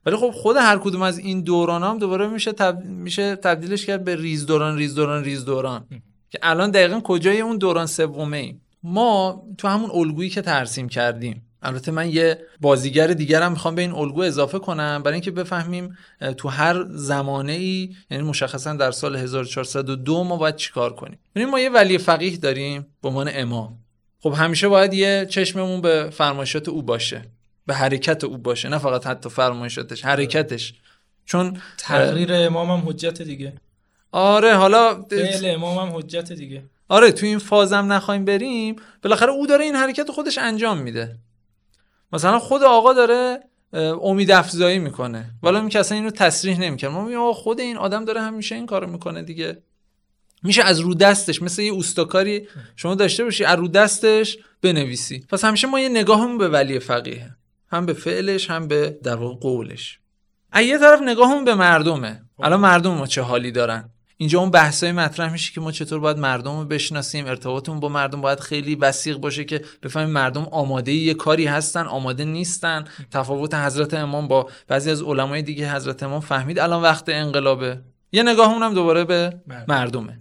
ولی 0.07 0.17
خب 0.17 0.31
خود 0.31 0.57
هر 0.57 0.79
کدوم 0.79 1.03
از 1.03 1.19
این 1.19 1.43
دوران 1.43 1.83
هم 1.83 1.99
دوباره 1.99 2.29
میشه 2.29 2.53
میشه 2.83 3.37
تبدیلش 3.37 3.87
کرد 3.87 4.05
به 4.05 4.17
ریز 4.17 4.47
دوران 4.47 4.79
ریز 4.79 4.95
دوران 4.95 5.25
ریز 5.25 5.45
دوران. 5.45 5.87
که 6.33 6.39
الان 6.43 6.71
دقیقا 6.71 7.01
کجای 7.01 7.41
اون 7.41 7.59
دوران 7.59 7.87
سومه 7.87 8.37
ایم. 8.37 8.61
ما 8.83 9.43
تو 9.59 9.69
همون 9.69 9.91
الگویی 9.91 10.31
که 10.31 10.43
ترسیم 10.43 10.89
کردیم. 10.89 11.43
البته 11.62 11.91
من 11.91 12.11
یه 12.11 12.39
بازیگر 12.61 13.07
دیگرم 13.07 13.53
می‌خوام 13.53 13.75
به 13.75 13.83
این 13.83 13.93
الگو 13.93 14.21
اضافه 14.21 14.59
کنم. 14.59 15.03
برای 15.03 15.15
اینکه 15.15 15.31
بفهمیم 15.31 15.97
تو 16.37 16.49
هر 16.49 16.85
زمانه 16.91 17.53
ای 17.53 17.95
یعنی 18.11 18.23
مشخصا 18.23 18.73
در 18.75 18.91
سال 18.91 19.17
1402 19.17 20.25
ما 20.25 20.37
باید 20.37 20.57
چیکار 20.57 20.95
کنیم؟ 20.95 21.19
ببین 21.35 21.51
ما 21.51 21.61
یه 21.61 21.71
ولی 21.71 21.99
فقیه 21.99 22.37
داریم 22.37 22.87
به 23.03 23.09
عنوان 23.09 23.31
امام. 23.33 23.79
خب 24.21 24.33
همیشه 24.33 24.69
باید 24.69 24.95
یه 24.95 25.27
چشممون 25.31 25.81
به 25.81 26.11
فرمایشات 26.12 26.69
او 26.69 26.83
باشه. 26.83 27.23
به 27.67 27.75
حرکت 27.75 28.25
او 28.25 28.39
باشه. 28.39 28.69
نه 28.69 28.79
فقط 28.79 29.07
حتی 29.07 29.29
فرمایشاتش 29.29 30.05
حرکتش. 30.05 30.75
چون 31.25 31.61
تغییر 31.79 32.35
امام 32.35 32.71
هم 32.71 32.89
حجت 32.89 33.23
دیگه. 33.23 33.53
آره 34.12 34.54
حالا 34.54 35.02
فعل 35.02 35.54
امام 35.54 35.78
هم 35.78 35.97
حجت 35.97 36.33
دیگه. 36.33 36.62
آره 36.88 37.12
تو 37.12 37.26
این 37.26 37.38
فازم 37.38 37.92
نخوایم 37.92 38.25
بریم. 38.25 38.76
بالاخره 39.02 39.33
او 39.33 39.47
داره 39.47 39.64
این 39.64 39.75
حرکت 39.75 40.11
خودش 40.11 40.38
انجام 40.38 40.78
میده. 40.78 41.16
مثلا 42.12 42.38
خود 42.38 42.62
آقا 42.62 42.92
داره 42.92 43.40
امید 44.02 44.31
افزایی 44.31 44.78
می‌کنه. 44.78 45.31
ولی 45.42 45.61
می 45.61 45.76
اصلا 45.76 45.99
اینو 45.99 46.11
تصریح 46.11 46.61
نمی‌کنه. 46.61 46.90
ما 46.90 47.04
میگیم 47.04 47.33
خود 47.33 47.61
این 47.61 47.76
آدم 47.76 48.04
داره 48.04 48.21
همیشه 48.21 48.54
این 48.54 48.66
کارو 48.66 48.87
می‌کنه 48.87 49.23
دیگه. 49.23 49.62
میشه 50.42 50.62
از 50.62 50.81
رو 50.81 50.95
دستش 50.95 51.42
مثل 51.42 51.62
یه 51.62 51.73
اوستاکاری 51.73 52.49
شما 52.76 52.95
داشته 52.95 53.25
باشی 53.25 53.45
از 53.45 53.59
رو 53.59 53.69
دستش 53.69 54.38
بنویسی. 54.62 55.26
پس 55.28 55.45
همیشه 55.45 55.66
ما 55.66 55.81
یه 55.81 55.88
نگاهمون 55.88 56.38
به 56.38 56.49
ولی 56.49 56.78
فقیه. 56.78 57.37
هم 57.71 57.87
به 57.87 57.92
فعلش 57.92 58.50
هم 58.50 58.69
به 58.69 58.99
در 59.02 59.16
واقع 59.16 59.35
قولش. 59.35 59.99
از 60.52 60.64
یه 60.64 60.78
طرف 60.78 61.02
نگاهمون 61.02 61.45
به 61.45 61.54
مردمه. 61.54 62.23
الان 62.42 62.61
مردم 62.61 62.90
ما 62.90 63.07
چه 63.07 63.23
حالی 63.23 63.52
دارن؟ 63.52 63.90
اینجا 64.23 64.41
اون 64.41 64.50
بحثای 64.50 64.93
مطرح 64.93 65.33
میشه 65.33 65.52
که 65.52 65.61
ما 65.61 65.73
چطور 65.73 66.00
باید 66.00 66.19
مردم 66.19 66.59
رو 66.59 66.64
بشناسیم 66.64 67.26
ارتباطمون 67.26 67.81
با 67.81 67.88
مردم 67.88 68.21
باید 68.21 68.41
خیلی 68.41 68.75
وسیق 68.75 69.17
باشه 69.17 69.45
که 69.45 69.64
بفهمیم 69.83 70.11
مردم 70.11 70.43
آماده 70.43 70.93
یه 70.93 71.14
کاری 71.14 71.47
هستن 71.47 71.87
آماده 71.87 72.25
نیستن. 72.25 72.85
تفاوت 73.11 73.55
حضرت 73.55 73.95
امام 73.95 74.29
با 74.29 74.50
بعضی 74.69 74.91
از 74.91 75.02
علمای 75.02 75.43
دیگه 75.43 75.75
حضرت 75.75 76.03
امام 76.03 76.20
فهمید 76.20 76.59
الان 76.59 76.83
وقت 76.83 77.09
انقلابه. 77.09 77.81
یه 78.12 78.23
نگاهمون 78.23 78.62
هم 78.62 78.75
دوباره 78.75 79.05
به 79.05 79.40
مردمه. 79.68 80.20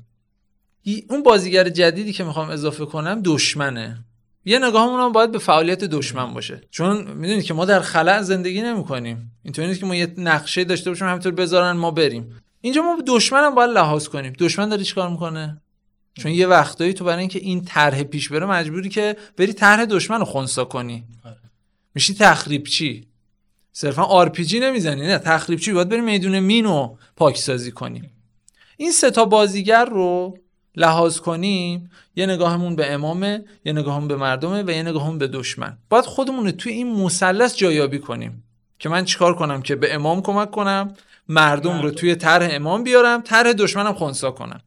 اون 1.09 1.23
بازیگر 1.23 1.69
جدیدی 1.69 2.13
که 2.13 2.23
می‌خوام 2.23 2.49
اضافه 2.49 2.85
کنم 2.85 3.21
دشمنه. 3.25 4.05
یه 4.45 4.59
نگاهمون 4.59 4.99
هم 4.99 5.11
باید 5.11 5.31
به 5.31 5.39
فعالیت 5.39 5.83
دشمن 5.83 6.33
باشه. 6.33 6.61
چون 6.71 7.11
می‌دونید 7.11 7.43
که 7.43 7.53
ما 7.53 7.65
در 7.65 7.79
خلع 7.79 8.21
زندگی 8.21 8.61
نمی‌کنیم. 8.61 9.31
اینطوری 9.43 9.67
نیست 9.67 9.79
که 9.79 9.85
ما 9.85 9.95
یه 9.95 10.13
نقشه 10.17 10.63
داشته 10.63 10.89
باشیم 10.89 11.07
همینطور 11.07 11.31
بذارن 11.31 11.71
ما 11.71 11.91
بریم. 11.91 12.35
اینجا 12.61 12.81
ما 12.81 12.97
دشمن 13.07 13.43
هم 13.43 13.55
باید 13.55 13.69
لحاظ 13.69 14.07
کنیم. 14.07 14.33
دشمن 14.39 14.69
داره 14.69 14.83
چیکار 14.83 15.09
می‌کنه؟ 15.09 15.61
چون 16.13 16.31
یه 16.31 16.47
وقتایی 16.47 16.93
تو 16.93 17.05
برای 17.05 17.19
اینکه 17.19 17.39
این 17.39 17.65
طرح 17.65 18.03
پیش 18.03 18.29
بره 18.29 18.45
مجبوری 18.45 18.89
که 18.89 19.15
بری 19.37 19.53
طرح 19.53 19.85
دشمن 19.85 20.19
رو 20.19 20.25
خونسا 20.25 20.65
کنی. 20.65 21.03
میشی 21.95 22.13
تخریب 22.13 22.63
چی؟ 22.63 23.07
صرفا 23.73 24.03
آر 24.03 24.29
پی 24.29 24.45
جی 24.45 24.59
نمی‌زنی 24.59 25.01
نه؟ 25.01 25.17
تخریب 25.17 25.59
چی؟ 25.59 25.73
باید 25.73 25.89
بری 25.89 26.01
میدون 26.01 26.39
مینو 26.39 26.95
پاکسازی 27.15 27.71
کنیم. 27.71 28.11
این 28.77 28.91
سه 28.91 29.11
تا 29.11 29.25
بازیگر 29.25 29.85
رو 29.85 30.37
لحاظ 30.75 31.19
کنیم. 31.19 31.91
یه 32.15 32.25
نگاهمون 32.25 32.75
به 32.75 32.93
امامه 32.93 33.45
یه 33.65 33.73
نگاهمون 33.73 34.07
به 34.07 34.15
مردمه 34.15 34.63
و 34.63 34.69
یه 34.69 34.83
نگاهمون 34.83 35.17
به 35.17 35.27
دشمن. 35.27 35.77
باید 35.89 36.05
خودمون 36.05 36.45
رو 36.45 36.51
توی 36.51 36.71
این 36.71 36.91
مثلث 36.91 37.55
جایابی 37.55 37.99
کنیم 37.99 38.43
که 38.79 38.89
من 38.89 39.05
چیکار 39.05 39.35
کنم 39.35 39.61
که 39.61 39.75
به 39.75 39.93
امام 39.93 40.21
کمک 40.21 40.51
کنم؟ 40.51 40.93
مردم 41.31 41.81
رو 41.81 41.91
توی 41.91 42.15
طرح 42.15 42.49
امام 42.51 42.83
بیارم 42.83 43.21
طرح 43.21 43.53
دشمنم 43.53 43.93
خونسا 43.93 44.31
کنم. 44.31 44.61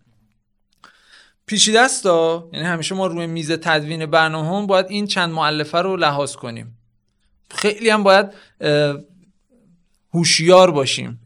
پیچیده 1.46 1.80
است 1.80 2.06
یعنی 2.06 2.66
همیشه 2.66 2.94
ما 2.94 3.06
روی 3.06 3.26
میز 3.26 3.52
تدوین 3.52 4.06
برنامه 4.06 4.48
هم 4.48 4.66
باید 4.66 4.86
این 4.88 5.06
چند 5.06 5.30
معلفه 5.32 5.78
رو 5.78 5.96
لحاظ 5.96 6.36
کنیم. 6.36 6.78
خیلی 7.50 7.90
هم 7.90 8.02
باید 8.02 8.26
هوشیار 10.14 10.70
باشیم. 10.70 11.20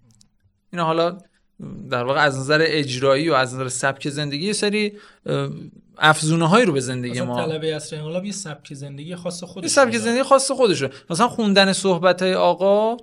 این 0.72 0.82
حالا 0.82 1.18
در 1.90 2.04
واقع 2.04 2.20
از 2.20 2.38
نظر 2.38 2.64
اجرایی 2.66 3.28
و 3.28 3.34
از 3.34 3.54
نظر 3.54 3.68
سبک 3.68 4.08
زندگی 4.08 4.46
یه 4.46 4.52
سری 4.52 4.92
افزونه 5.98 6.48
هایی 6.48 6.66
رو 6.66 6.72
به 6.72 6.80
زندگی 6.80 7.20
ما 7.20 7.46
طلبه 7.46 7.76
عصر 7.76 7.96
انقلاب 7.96 8.24
یه 8.24 8.32
سبک 8.32 8.74
زندگی 8.74 9.16
خاص 9.16 9.44
خودش 9.44 9.64
یه 9.64 9.68
سبک 9.68 9.98
زندگی 9.98 10.22
خاص 10.22 10.50
خودشه. 10.50 10.90
مثلا 11.10 11.28
خوندن 11.28 11.72
صحبت 11.72 12.22
های 12.22 12.34
آقا 12.34 12.96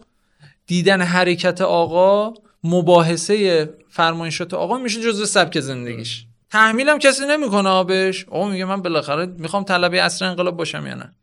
دیدن 0.68 1.02
حرکت 1.02 1.62
آقا 1.62 2.34
مباحثه 2.64 3.70
فرمایشات 3.90 4.54
آقا 4.54 4.78
میشه 4.78 5.02
جزء 5.02 5.26
سبک 5.26 5.60
زندگیش. 5.60 6.26
تحمیلم 6.50 7.00
کسی 7.00 7.26
نمی‌کنه 7.28 7.70
آبش. 7.70 8.26
آقا 8.26 8.50
میگه 8.50 8.66
من 8.66 8.82
بالاخره 8.82 9.26
می‌خوام 9.26 9.64
طلبه 9.64 10.02
عصر 10.02 10.26
انقلاب 10.26 10.58
باشم 10.58 10.88
یا 10.88 10.96
نه. 10.96 11.14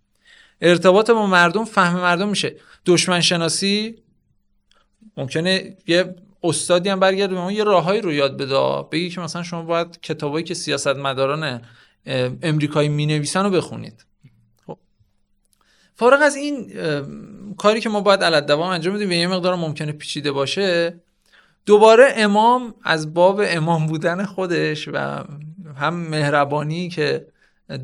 ارتباط 0.61 1.11
با 1.11 1.27
مردم 1.27 1.65
فهم 1.65 2.01
مردم 2.01 2.29
میشه. 2.29 2.57
دشمن 2.87 3.21
شناسی 3.21 3.95
ممکنه 5.17 5.77
یه 5.87 6.15
استادی 6.45 6.89
هم 6.89 7.01
برگرده 7.01 7.35
به 7.35 7.41
ما 7.41 7.53
یه 7.53 7.65
راههایی 7.65 8.01
رو 8.01 8.13
یاد 8.13 8.37
بده. 8.37 8.83
بگی 8.93 9.11
که 9.11 9.21
مثلا 9.21 9.43
شما 9.43 9.63
باید 9.63 10.01
کتابایی 10.01 10.45
که 10.45 10.55
سیاستمداران 10.55 11.61
امریکایی 12.43 12.89
می‌نویسن 12.89 13.45
رو 13.45 13.51
بخونید. 13.51 14.05
فارغ 15.95 16.23
از 16.23 16.37
این 16.37 16.73
کاری 17.59 17.81
که 17.81 17.89
ما 17.89 18.01
باید 18.01 18.25
علت 18.25 18.47
دوام 18.47 18.71
انجام 18.71 18.95
بدیم 18.95 19.09
و 19.09 19.13
یه 19.13 19.27
مقدار 19.27 19.55
ممکنه 19.55 19.93
پیچیده 19.93 20.33
باشه 20.33 21.01
دوباره 21.67 22.13
امام 22.17 22.75
از 22.85 23.15
باب 23.15 23.41
امام 23.45 23.87
بودن 23.87 24.25
خودش 24.25 24.89
و 24.89 25.25
هم 25.77 25.95
مهربانی 25.95 26.89
که 26.89 27.27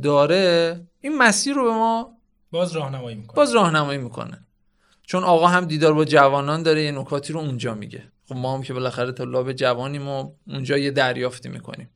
داره 0.02 0.80
این 1.00 1.18
مسیر 1.18 1.54
رو 1.54 1.64
به 1.64 1.70
ما 1.70 2.16
باز 2.50 2.72
راهنمایی 2.72 3.16
می‌کنه. 3.16 3.36
باز 3.36 3.52
راهنمایی 3.52 3.98
می‌کنه. 3.98 4.38
چون 5.02 5.24
آقا 5.24 5.46
هم 5.46 5.64
دیدار 5.64 5.92
با 5.92 6.04
جوانان 6.04 6.62
داره 6.62 6.82
یه 6.82 6.92
نکاتی 6.92 7.32
رو 7.32 7.40
اونجا 7.40 7.74
میگه. 7.74 8.02
خب 8.28 8.36
ما 8.36 8.54
هم 8.54 8.62
که 8.62 8.74
بالاخره 8.74 9.12
طلاب 9.12 9.52
جوانیم 9.52 10.08
و 10.08 10.30
اونجا 10.48 10.78
یه 10.78 10.90
دریافتی 10.90 11.48
می‌کنیم. 11.48 11.90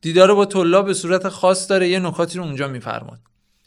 دیدار 0.00 0.34
با 0.34 0.44
طلاب 0.44 0.86
به 0.86 0.94
صورت 0.94 1.28
خاص 1.28 1.70
داره 1.70 1.88
یه 1.88 1.98
نکاتی 1.98 2.38
رو 2.38 2.44
اونجا 2.44 2.68
میفرماد. 2.68 3.18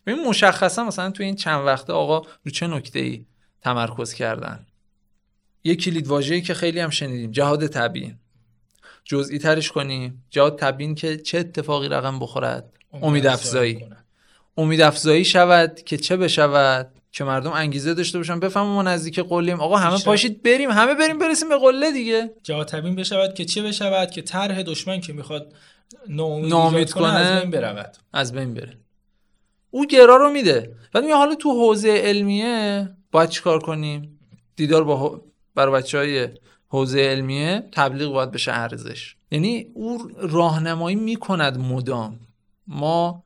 ببین 0.06 0.28
مشخصا 0.28 0.84
مثلا 0.84 1.12
تو 1.12 1.24
این 1.24 1.36
چند 1.36 1.66
وقته 1.66 1.94
آقا 1.94 2.22
رو 2.44 2.52
چه 2.52 2.68
نکته 2.68 3.00
ای 3.00 3.26
تمرکز 3.62 4.14
کردن؟ 4.14 4.66
یه 5.64 5.76
کلید 5.76 6.08
واژه‌ای 6.08 6.42
که 6.42 6.54
خیلی 6.54 6.80
هم 6.80 6.90
شنیدیم 6.90 7.32
جهاد 7.32 7.68
تبیین. 7.68 8.16
جزئی 9.04 9.40
ترش 9.40 9.72
کنیم. 9.72 10.26
جهاد 10.30 10.60
تبیین 10.60 10.96
که 10.96 11.18
چه 11.18 11.38
اتفاقی 11.38 11.88
رقم 11.88 12.20
بخورد؟ 12.20 12.74
امید 12.94 13.28
افزایی. 13.28 13.86
امید 14.58 14.82
افزایی 14.82 15.26
شود 15.26 15.82
که 15.86 15.98
چه 15.98 16.18
بشود؟ 16.18 16.92
که 17.12 17.24
مردم 17.24 17.52
انگیزه 17.52 17.94
داشته 17.94 18.18
باشن. 18.18 18.40
بفهمن 18.40 18.68
ما 18.68 18.84
نزدیک 18.84 19.20
قلیم. 19.20 19.60
آقا 19.60 19.78
همه 19.78 20.04
پاشید 20.04 20.44
بریم. 20.44 20.72
همه 20.72 20.94
بریم 20.94 21.20
برسیم 21.20 21.50
به 21.50 21.58
قله 21.58 21.92
دیگه. 21.92 22.32
جهاد 22.44 22.68
تبیین 22.68 22.96
بشود 22.96 23.34
که 23.34 23.46
چه 23.46 23.64
بشود؟ 23.64 24.12
که 24.12 24.22
طرح 24.22 24.64
دشمن 24.64 25.02
که 25.02 25.14
می‌خواد 25.14 25.54
ناامید 26.08 26.92
کنه 26.92 27.14
از 27.14 27.42
بین 27.42 27.52
برود. 27.52 27.98
از 28.14 28.34
بین 28.34 28.54
بره. 28.54 28.78
او 29.76 29.86
گرا 29.86 30.16
رو 30.16 30.30
میده. 30.30 30.76
ولی 30.94 31.12
حالا 31.12 31.36
تو 31.36 31.50
حوزه 31.50 31.90
علمیه 31.90 32.90
باید 33.12 33.30
چیکار 33.30 33.60
کنیم؟ 33.60 34.20
دیدار 34.56 34.84
با 34.84 35.22
برای 35.56 35.74
بچه 35.74 35.98
های 35.98 36.28
حوزه 36.68 37.00
علمیه 37.00 37.64
تبلیغ 37.72 38.12
باید 38.14 38.32
بشه 38.32 38.52
ارزش. 38.52 39.16
یعنی 39.32 39.68
او 39.74 40.12
راهنمایی 40.18 40.96
می‌کند 40.96 41.58
مدام. 41.58 42.20
ما 42.68 43.24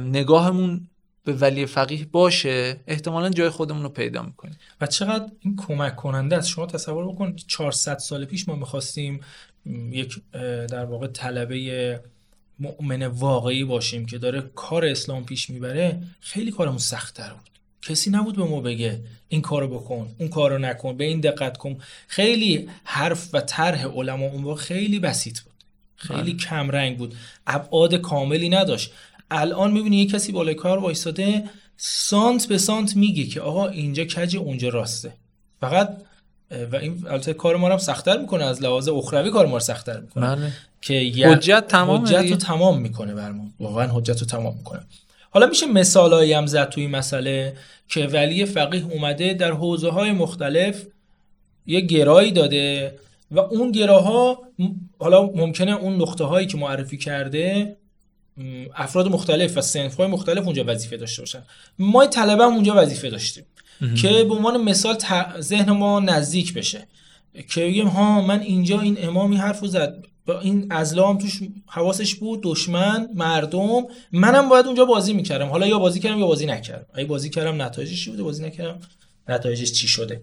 نگاهمون 0.00 0.88
به 1.24 1.32
ولی 1.32 1.66
فقیه 1.66 2.06
باشه 2.12 2.80
احتمالا 2.86 3.30
جای 3.30 3.48
خودمون 3.48 3.82
رو 3.82 3.88
پیدا 3.88 4.22
می‌کنیم. 4.22 4.56
و 4.80 4.86
چقدر 4.86 5.26
این 5.40 5.56
کمک 5.56 5.96
کننده 5.96 6.36
است؟ 6.36 6.48
شما 6.48 6.66
تصور 6.66 7.08
بکن 7.12 7.36
400 7.36 7.98
سال 7.98 8.24
پیش 8.24 8.48
ما 8.48 8.56
می‌خواستیم 8.56 9.20
یک 9.90 10.20
در 10.70 10.84
واقع 10.84 11.06
طلبه 11.06 12.00
مؤمن 12.60 13.06
واقعی 13.06 13.64
باشیم 13.64 14.06
که 14.06 14.18
داره 14.18 14.50
کار 14.54 14.84
اسلام 14.84 15.24
پیش 15.24 15.50
می‌بره 15.50 16.02
خیلی 16.20 16.50
کارمون 16.50 16.78
سختتر 16.78 17.32
بود. 17.32 17.48
کسی 17.82 18.10
نبود 18.10 18.36
به 18.36 18.44
ما 18.44 18.60
بگه 18.60 19.00
این 19.28 19.42
کارو 19.42 19.68
بکن 19.68 20.14
اون 20.18 20.28
کارو 20.28 20.58
نکن 20.58 20.96
به 20.96 21.04
این 21.04 21.20
دقت 21.20 21.56
کن. 21.56 21.78
خیلی 22.08 22.68
حرف 22.84 23.28
و 23.32 23.40
طرح 23.40 23.86
علما 23.86 24.26
اون 24.26 24.54
خیلی 24.54 24.98
بسیط 24.98 25.40
بود. 25.40 25.52
خیلی 25.96 26.32
بله. 26.32 26.44
کم 26.44 26.70
رنگ 26.70 26.98
بود. 26.98 27.14
ابعاد 27.46 27.94
کاملی 27.94 28.48
نداشت. 28.48 28.92
الان 29.30 29.72
می‌بینی 29.72 29.96
یه 29.96 30.06
کسی 30.06 30.32
بالای 30.32 30.54
کار 30.54 30.78
وایستاده 30.78 31.44
سانت 31.76 32.46
به 32.46 32.58
سانت 32.58 32.96
میگه 32.96 33.24
که 33.24 33.40
آقا 33.40 33.68
اینجا 33.68 34.04
کج 34.04 34.36
اونجا 34.36 34.68
راسته. 34.68 35.12
فقط 35.60 36.02
و 36.72 36.76
این 36.76 37.04
البته 37.10 37.32
کار 37.32 37.56
ما 37.56 37.68
رو 37.68 37.78
سختتر 37.78 38.18
می‌کنه 38.18 38.44
از 38.44 38.62
لحاظ 38.62 38.88
اخروی 38.88 39.30
کار 39.30 39.46
ما 39.46 39.54
رو 39.54 39.60
سختتر 39.60 40.00
می‌کنه. 40.00 40.36
بله. 40.36 40.52
که 40.80 40.94
حجت 41.26 41.66
تمام 41.66 42.04
حجت 42.04 42.30
رو 42.30 42.36
تمام 42.36 42.80
می‌کنه 42.80 43.14
بر 43.14 43.32
ما. 43.32 43.44
واقعا 43.60 43.88
حجت 43.92 44.20
رو 44.20 44.26
تمام 44.26 44.56
می‌کنه. 44.56 44.80
حالا 45.30 45.46
میشه 45.46 45.66
مثالایی 45.66 46.32
هم 46.32 46.46
زد 46.46 46.68
توی 46.68 46.86
مسئله 46.86 47.56
که 47.88 48.06
ولی 48.06 48.46
فقیه 48.46 48.84
اومده 48.84 49.34
در 49.34 49.52
حوزه 49.52 49.90
های 49.90 50.12
مختلف 50.12 50.82
یه 51.66 51.80
گرایی 51.80 52.32
داده 52.32 52.94
و 53.30 53.38
اون 53.38 53.72
گراها 53.72 54.38
حالا 54.98 55.22
ممکنه 55.22 55.72
اون 55.72 56.02
نقطه 56.02 56.24
هایی 56.24 56.46
که 56.46 56.56
معرفی 56.56 56.98
کرده 56.98 57.76
افراد 58.74 59.08
مختلف 59.08 59.56
و 59.56 59.60
سنف 59.60 59.96
های 59.96 60.06
مختلف 60.06 60.44
اونجا 60.44 60.64
وظیفه 60.66 60.96
داشته 60.96 61.22
باشن. 61.22 61.42
ما 61.78 62.06
طلبه 62.06 62.44
هم 62.44 62.54
اونجا 62.54 62.74
وظیفه 62.76 63.10
داشتیم. 63.10 63.44
که 64.02 64.24
به 64.24 64.34
عنوان 64.34 64.62
مثال 64.62 64.96
ذهن 65.40 65.70
ما 65.70 66.00
نزدیک 66.00 66.54
بشه. 66.54 66.86
که 67.48 67.60
بگیم 67.60 67.86
ها 67.86 68.20
من 68.20 68.40
اینجا 68.40 68.80
این 68.80 68.96
امامی 69.00 69.36
حرف 69.36 69.66
زد. 69.66 70.04
با 70.26 70.40
این 70.40 70.66
ازلام 70.70 71.18
توش 71.18 71.40
حواسش 71.66 72.14
بود 72.14 72.40
دشمن 72.42 73.08
مردم. 73.14 73.86
منم 74.12 74.48
باید 74.48 74.66
اونجا 74.66 74.84
بازی 74.84 75.12
می‌کردم. 75.12 75.46
حالا 75.46 75.66
یا 75.66 75.78
بازی 75.78 76.00
کردم 76.00 76.18
یا 76.18 76.26
بازی 76.26 76.46
نکردم. 76.46 76.86
اگه 76.94 77.06
بازی 77.06 77.30
کردم 77.30 77.62
نتایجش 77.62 78.04
چی 78.04 78.10
بوده؟ 78.10 78.22
بازی 78.22 78.44
نکردم 78.46 78.78
نتایجش 79.28 79.72
چی 79.72 79.88
شده؟ 79.88 80.22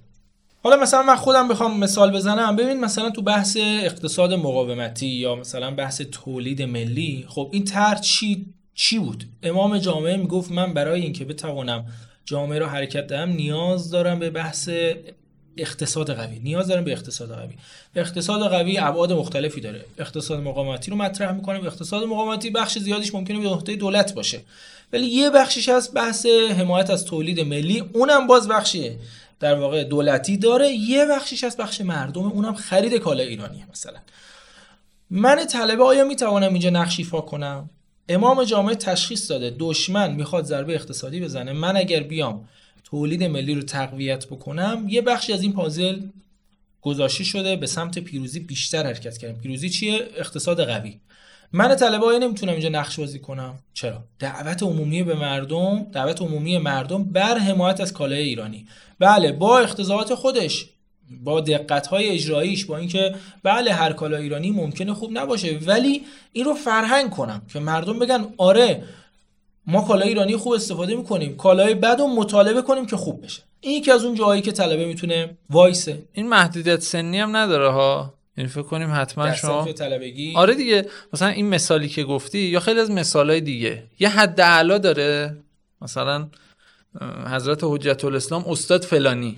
حالا 0.64 0.78
مثلا 0.78 1.04
من 1.04 1.16
خودم 1.16 1.48
بخوام 1.48 1.80
مثال 1.80 2.12
بزنم. 2.12 2.56
ببین 2.56 2.80
مثلا 2.80 3.10
تو 3.10 3.22
بحث 3.22 3.58
اقتصاد 3.62 4.34
مقاومتی 4.34 5.08
یا 5.08 5.36
مثلا 5.36 5.72
بحث 5.72 6.02
تولید 6.02 6.62
ملی 6.62 7.26
خب 7.28 7.50
این 7.54 7.64
طرح 7.64 8.00
چی 8.00 8.46
چی 8.74 9.00
بود؟ 9.00 9.24
امام 9.44 9.78
جامعه 9.78 10.18
می‌گفت 10.18 10.52
من 10.52 10.74
برای 10.74 11.02
اینکه 11.02 11.26
بتوانم 11.26 11.86
جامعه 12.26 12.60
رو 12.60 12.66
حرکت 12.66 13.08
دهم 13.08 13.30
نیاز 13.30 13.92
دارم 13.92 14.20
به 14.20 14.30
بحث 14.30 14.70
اقتصاد 15.58 16.12
قوی. 16.12 16.40
نیاز 16.40 16.68
دارم 16.68 16.84
به 16.84 16.92
اقتصاد 16.92 17.36
قوی. 17.36 17.54
اقتصاد 17.96 18.50
قوی 18.50 18.78
ابعاد 18.78 19.14
مختلفی 19.14 19.62
داره. 19.62 19.86
اقتصاد 19.98 20.40
مقاومتی 20.40 20.92
رو 20.92 20.98
مطرح 20.98 21.32
می‌کنه 21.32 21.66
اقتصاد 21.66 22.04
مقاومتی 22.04 22.50
بخش 22.50 22.78
زیادیش 22.80 23.16
ممکنه 23.16 23.40
به 23.40 23.50
عهده 23.50 23.76
دولت 23.76 24.14
باشه. 24.14 24.42
ولی 24.94 25.06
یه 25.06 25.30
بخشش 25.30 25.70
از 25.70 25.92
بحث 25.94 26.26
حمایت 26.26 26.90
از 26.90 27.06
تولید 27.06 27.40
ملی. 27.40 27.80
اونم 27.94 28.28
باز 28.28 28.48
بخشیه. 28.48 29.00
در 29.40 29.56
واقع 29.56 29.84
دولتی 29.84 30.38
داره. 30.38 30.72
یه 30.72 31.06
بخشش 31.06 31.44
از 31.44 31.58
بخش 31.58 31.82
مردم. 31.82 32.22
اونم 32.22 32.54
خرید 32.54 32.94
کالا 32.94 33.24
ایرانیه 33.24 33.68
مثلا. 33.72 34.00
من 35.10 35.46
طلبه 35.46 35.84
آیا 35.84 36.04
می‌توانم 36.04 36.54
اینجا 36.54 36.70
نقش 36.70 37.00
ایفا 37.00 37.22
کنم؟ 37.22 37.70
امام 38.10 38.44
جامعه 38.44 38.76
تشخیص 38.76 39.32
داده 39.32 39.56
دشمن 39.60 40.14
می‌خواد 40.16 40.46
ضربه 40.46 40.76
اقتصادی 40.76 41.20
بزنه 41.20 41.54
من 41.54 41.78
اگر 41.78 42.04
بیام 42.04 42.48
تولید 42.84 43.24
ملی 43.24 43.56
رو 43.56 43.62
تقویت 43.62 44.26
بکنم 44.26 44.86
یه 44.90 45.02
بخشی 45.02 45.34
از 45.34 45.42
این 45.42 45.54
پازل 45.54 46.02
گذاشته 46.82 47.24
شده 47.24 47.56
به 47.56 47.68
سمت 47.68 48.00
پیروزی 48.00 48.40
بیشتر 48.40 48.86
حرکت 48.86 49.18
کردیم. 49.18 49.42
پیروزی 49.42 49.70
چیه؟ 49.70 50.08
اقتصاد 50.16 50.64
قوی. 50.64 51.00
من 51.52 51.76
طلبه 51.76 52.06
های 52.06 52.20
نمی‌تونم 52.20 52.52
اینجا 52.52 52.70
نقش 52.70 53.00
بازی 53.00 53.20
کنم. 53.20 53.60
چرا؟ 53.74 54.04
دعوت 54.20 54.64
عمومی 54.64 55.04
به 55.04 55.16
مردم 55.16 55.84
دعوت 55.92 56.22
عمومی 56.22 56.58
مردم 56.58 57.04
بر 57.04 57.38
حمایت 57.38 57.82
از 57.82 57.94
کالای 57.94 58.22
ایرانی. 58.22 58.68
بله 59.00 59.32
با 59.32 59.60
اختزاعات 59.60 60.16
خودش 60.16 60.66
با 61.24 61.42
دقت 61.42 61.88
های 61.88 62.10
اجراییش 62.10 62.66
با 62.66 62.78
اینکه 62.78 63.16
بله 63.44 63.74
هر 63.74 63.94
کالا 63.94 64.18
ایرانی 64.18 64.52
ممکنه 64.52 64.94
خوب 64.94 65.12
نباشه 65.14 65.60
ولی 65.66 66.04
این 66.34 66.46
رو 66.46 66.54
فرهنگ 66.54 67.10
کنم 67.10 67.42
که 67.54 67.60
مردم 67.60 68.00
بگن 68.00 68.28
آره 68.38 68.84
ما 69.68 69.82
کالای 69.82 70.08
ایرانی 70.08 70.38
خوب 70.38 70.54
استفاده 70.54 70.96
می‌کنیم 70.96 71.38
کالای 71.38 71.74
بد 71.74 72.00
رو 72.00 72.08
مطالبه 72.08 72.62
کنیم 72.62 72.86
که 72.86 72.98
خوب 72.98 73.24
بشه. 73.24 73.44
این 73.62 73.78
یکی 73.78 73.92
از 73.92 74.04
اون 74.06 74.16
جایی 74.16 74.42
که 74.42 74.52
طلبه 74.52 74.86
می‌تونه 74.86 75.38
وایسه. 75.50 76.04
این 76.14 76.30
محدودیت 76.30 76.80
سنی 76.80 77.20
هم 77.20 77.36
نداره 77.36 77.70
ها؟ 77.70 78.14
این 78.38 78.48
فکر 78.48 78.62
کنیم 78.64 78.90
حتما 78.94 79.34
شما 79.34 79.74
طلبگی. 79.74 80.34
آره 80.36 80.54
دیگه 80.54 80.86
مثلا 81.14 81.28
این 81.28 81.50
مثالی 81.50 81.90
که 81.90 82.04
گفتی 82.04 82.40
یا 82.40 82.60
خیلی 82.60 82.80
از 82.80 82.92
مثالهای 82.92 83.42
دیگه. 83.42 83.84
یه 84.00 84.10
حد 84.10 84.42
اعلا 84.42 84.78
داره. 84.78 85.38
مثلا 85.82 86.28
حضرت 87.26 87.60
حجت 87.64 88.06
الاسلام 88.06 88.46
استاد 88.48 88.84
فلانی. 88.84 89.38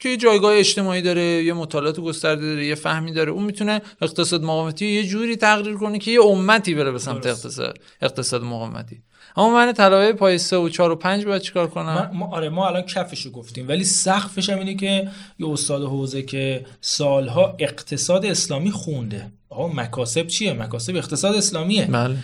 که 0.00 0.08
یه 0.08 0.16
جایگاه 0.16 0.56
اجتماعی 0.56 1.02
داره 1.02 1.22
یه 1.22 1.52
مطالعات 1.52 2.00
گسترده 2.00 2.46
داره 2.46 2.66
یه 2.66 2.74
فهمی 2.74 3.12
داره 3.12 3.32
اون 3.32 3.44
می‌تونه 3.44 3.82
اقتصاد 4.02 4.42
مقاومتی 4.42 4.86
یه 4.86 5.06
جوری 5.06 5.36
تقریر 5.36 5.74
کنه 5.76 5.98
که 5.98 6.10
یه 6.10 6.20
امتی 6.22 6.74
بره 6.74 6.90
به 6.90 6.98
سمت 6.98 7.26
اقتصاد 7.26 7.78
اقتصاد 8.02 8.42
مقاومتی. 8.42 9.02
اما 9.36 9.50
من 9.54 9.72
طلبه 9.72 10.12
پای 10.12 10.38
3 10.38 10.56
و 10.56 10.68
4 10.68 10.90
و 10.90 10.96
5 10.96 11.24
باید 11.24 11.42
چیکار 11.42 11.66
کنم؟ 11.66 12.10
ما 12.14 12.26
آره 12.26 12.48
ما 12.48 12.68
الان 12.68 12.82
کفشو 12.82 13.30
گفتیم 13.30 13.68
ولی 13.68 13.84
سقفش 13.84 14.50
هم 14.50 14.58
اینه 14.58 14.74
که 14.74 15.08
یه 15.38 15.48
استاد 15.48 15.82
حوزه 15.82 16.22
که 16.22 16.66
سالها 16.80 17.56
اقتصاد 17.58 18.26
اسلامی 18.26 18.70
خونده. 18.70 19.32
آقا 19.48 19.68
مکاسب 19.68 20.26
چیه؟ 20.26 20.52
مکاسب 20.52 20.96
اقتصاد 20.96 21.34
اسلامیه. 21.34 21.86
بله. 21.86 22.16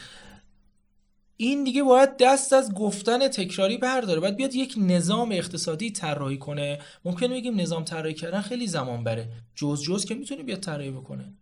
این 1.43 1.65
دیگه 1.65 1.83
باید 1.83 2.11
دست 2.21 2.53
از 2.53 2.75
گفتن 2.75 3.29
تکراری 3.29 3.79
برداره. 3.79 4.21
باید 4.21 4.37
بیاد 4.37 4.55
یک 4.55 4.75
نظام 4.77 5.33
اقتصادی 5.33 5.91
طراحی 5.91 6.39
کنه. 6.39 6.79
ممکنه 7.05 7.29
بگیم 7.29 7.61
نظام 7.61 7.85
طراحی 7.85 8.15
کردن 8.15 8.41
خیلی 8.41 8.67
زمان 8.67 9.05
بره. 9.05 9.29
جز 9.55 9.83
جز 9.83 10.05
که 10.05 10.15
می‌تونه 10.15 10.43
بیاد 10.43 10.61
طراحی 10.61 10.91
بکنه. 10.91 11.33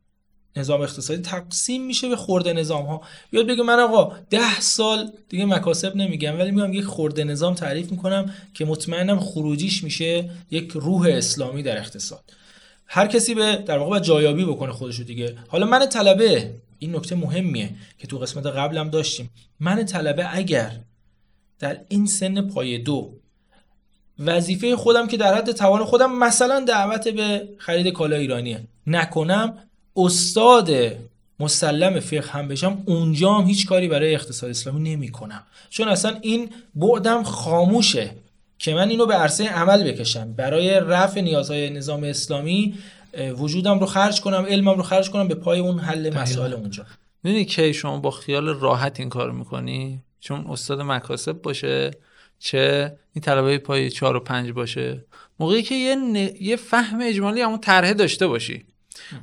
نظام 0.56 0.80
اقتصادی 0.80 1.22
تقسیم 1.22 1.86
میشه 1.86 2.08
به 2.08 2.16
خورده 2.16 2.52
نظام 2.52 2.86
ها 2.86 3.00
بیاد 3.30 3.46
بگه 3.46 3.62
من 3.62 3.78
آقا 3.80 4.16
ده 4.30 4.60
سال 4.60 5.12
دیگه 5.28 5.44
مکاسب 5.44 5.96
نمیگم 5.96 6.38
ولی 6.38 6.50
میام 6.50 6.72
یک 6.72 6.84
خورده 6.84 7.24
نظام 7.24 7.54
تعریف 7.54 7.90
می‌کنم 7.90 8.34
که 8.54 8.64
مطمئنم 8.64 9.20
خروجیش 9.20 9.84
میشه 9.84 10.30
یک 10.50 10.70
روح 10.74 11.06
اسلامی 11.10 11.62
در 11.62 11.78
اقتصاد. 11.78 12.24
هر 12.86 13.06
کسی 13.06 13.34
به 13.34 13.56
در 13.56 13.78
واقع 13.78 13.90
باید 13.90 14.02
جایابی 14.02 14.44
بکنه 14.44 14.72
خودشو 14.72 15.02
دیگه. 15.02 15.36
حالا 15.48 15.66
من 15.66 15.86
طلبه 15.86 16.54
این 16.80 16.96
نکته 16.96 17.14
مهمیه 17.14 17.70
که 17.98 18.06
تو 18.06 18.18
قسمت 18.18 18.46
قبلم 18.46 18.90
داشتیم. 18.90 19.30
من 19.60 19.84
طلبه 19.84 20.36
اگر 20.36 20.80
در 21.58 21.80
این 21.88 22.06
سن 22.06 22.48
پای 22.48 22.78
دو 22.78 23.12
وظیفه 24.18 24.76
خودم 24.76 25.06
که 25.06 25.16
در 25.16 25.34
حد 25.34 25.52
توان 25.52 25.84
خودم 25.84 26.18
مثلا 26.18 26.60
دعوت 26.60 27.08
به 27.08 27.48
خرید 27.58 27.92
کالا 27.92 28.16
ایرانیه 28.16 28.60
نکنم 28.86 29.58
استاد 29.96 30.70
مسلم 31.40 32.00
فقه 32.00 32.30
هم 32.30 32.48
بشم 32.48 32.82
اونجا 32.86 33.32
هم 33.32 33.46
هیچ 33.46 33.66
کاری 33.66 33.88
برای 33.88 34.14
اقتصاد 34.14 34.50
اسلامی 34.50 34.90
نمی 34.90 35.08
کنم 35.08 35.42
چون 35.70 35.88
اصلا 35.88 36.16
این 36.22 36.50
بعدم 36.74 37.22
خاموشه 37.22 38.10
که 38.60 38.74
من 38.74 38.88
اینو 38.88 39.06
به 39.06 39.14
عرصه 39.14 39.48
عمل 39.48 39.92
بکشم. 39.92 40.32
برای 40.32 40.80
رفع 40.80 41.20
نیازهای 41.20 41.70
نظام 41.70 42.04
اسلامی 42.04 42.74
وجودم 43.38 43.78
رو 43.78 43.86
خرج 43.86 44.20
کنم 44.20 44.46
علمم 44.48 44.76
رو 44.76 44.82
خرج 44.82 45.10
کنم 45.10 45.28
به 45.28 45.34
پای 45.34 45.58
اون 45.58 45.78
حل 45.78 46.14
مسائل 46.14 46.52
اونجا. 46.52 46.86
می‌دونی 47.22 47.44
که 47.44 47.72
شما 47.72 47.98
با 47.98 48.10
خیال 48.10 48.48
راحت 48.48 49.00
این 49.00 49.08
کار 49.08 49.30
می‌کنی؟ 49.30 50.02
چون 50.20 50.46
استاد 50.48 50.80
مکاسب 50.80 51.32
باشه 51.32 51.90
چه 52.38 52.96
این 53.12 53.22
طلبه 53.22 53.58
پای 53.58 53.90
چهار 53.90 54.16
و 54.16 54.20
پنج 54.20 54.50
باشه. 54.50 55.04
موقعی 55.40 55.62
که 55.62 55.74
یه, 55.74 55.96
یه 56.40 56.56
فهم 56.56 56.98
اجمالی 57.02 57.40
همون 57.40 57.58
طرحه 57.58 57.94
داشته 57.94 58.26
باشی. 58.26 58.64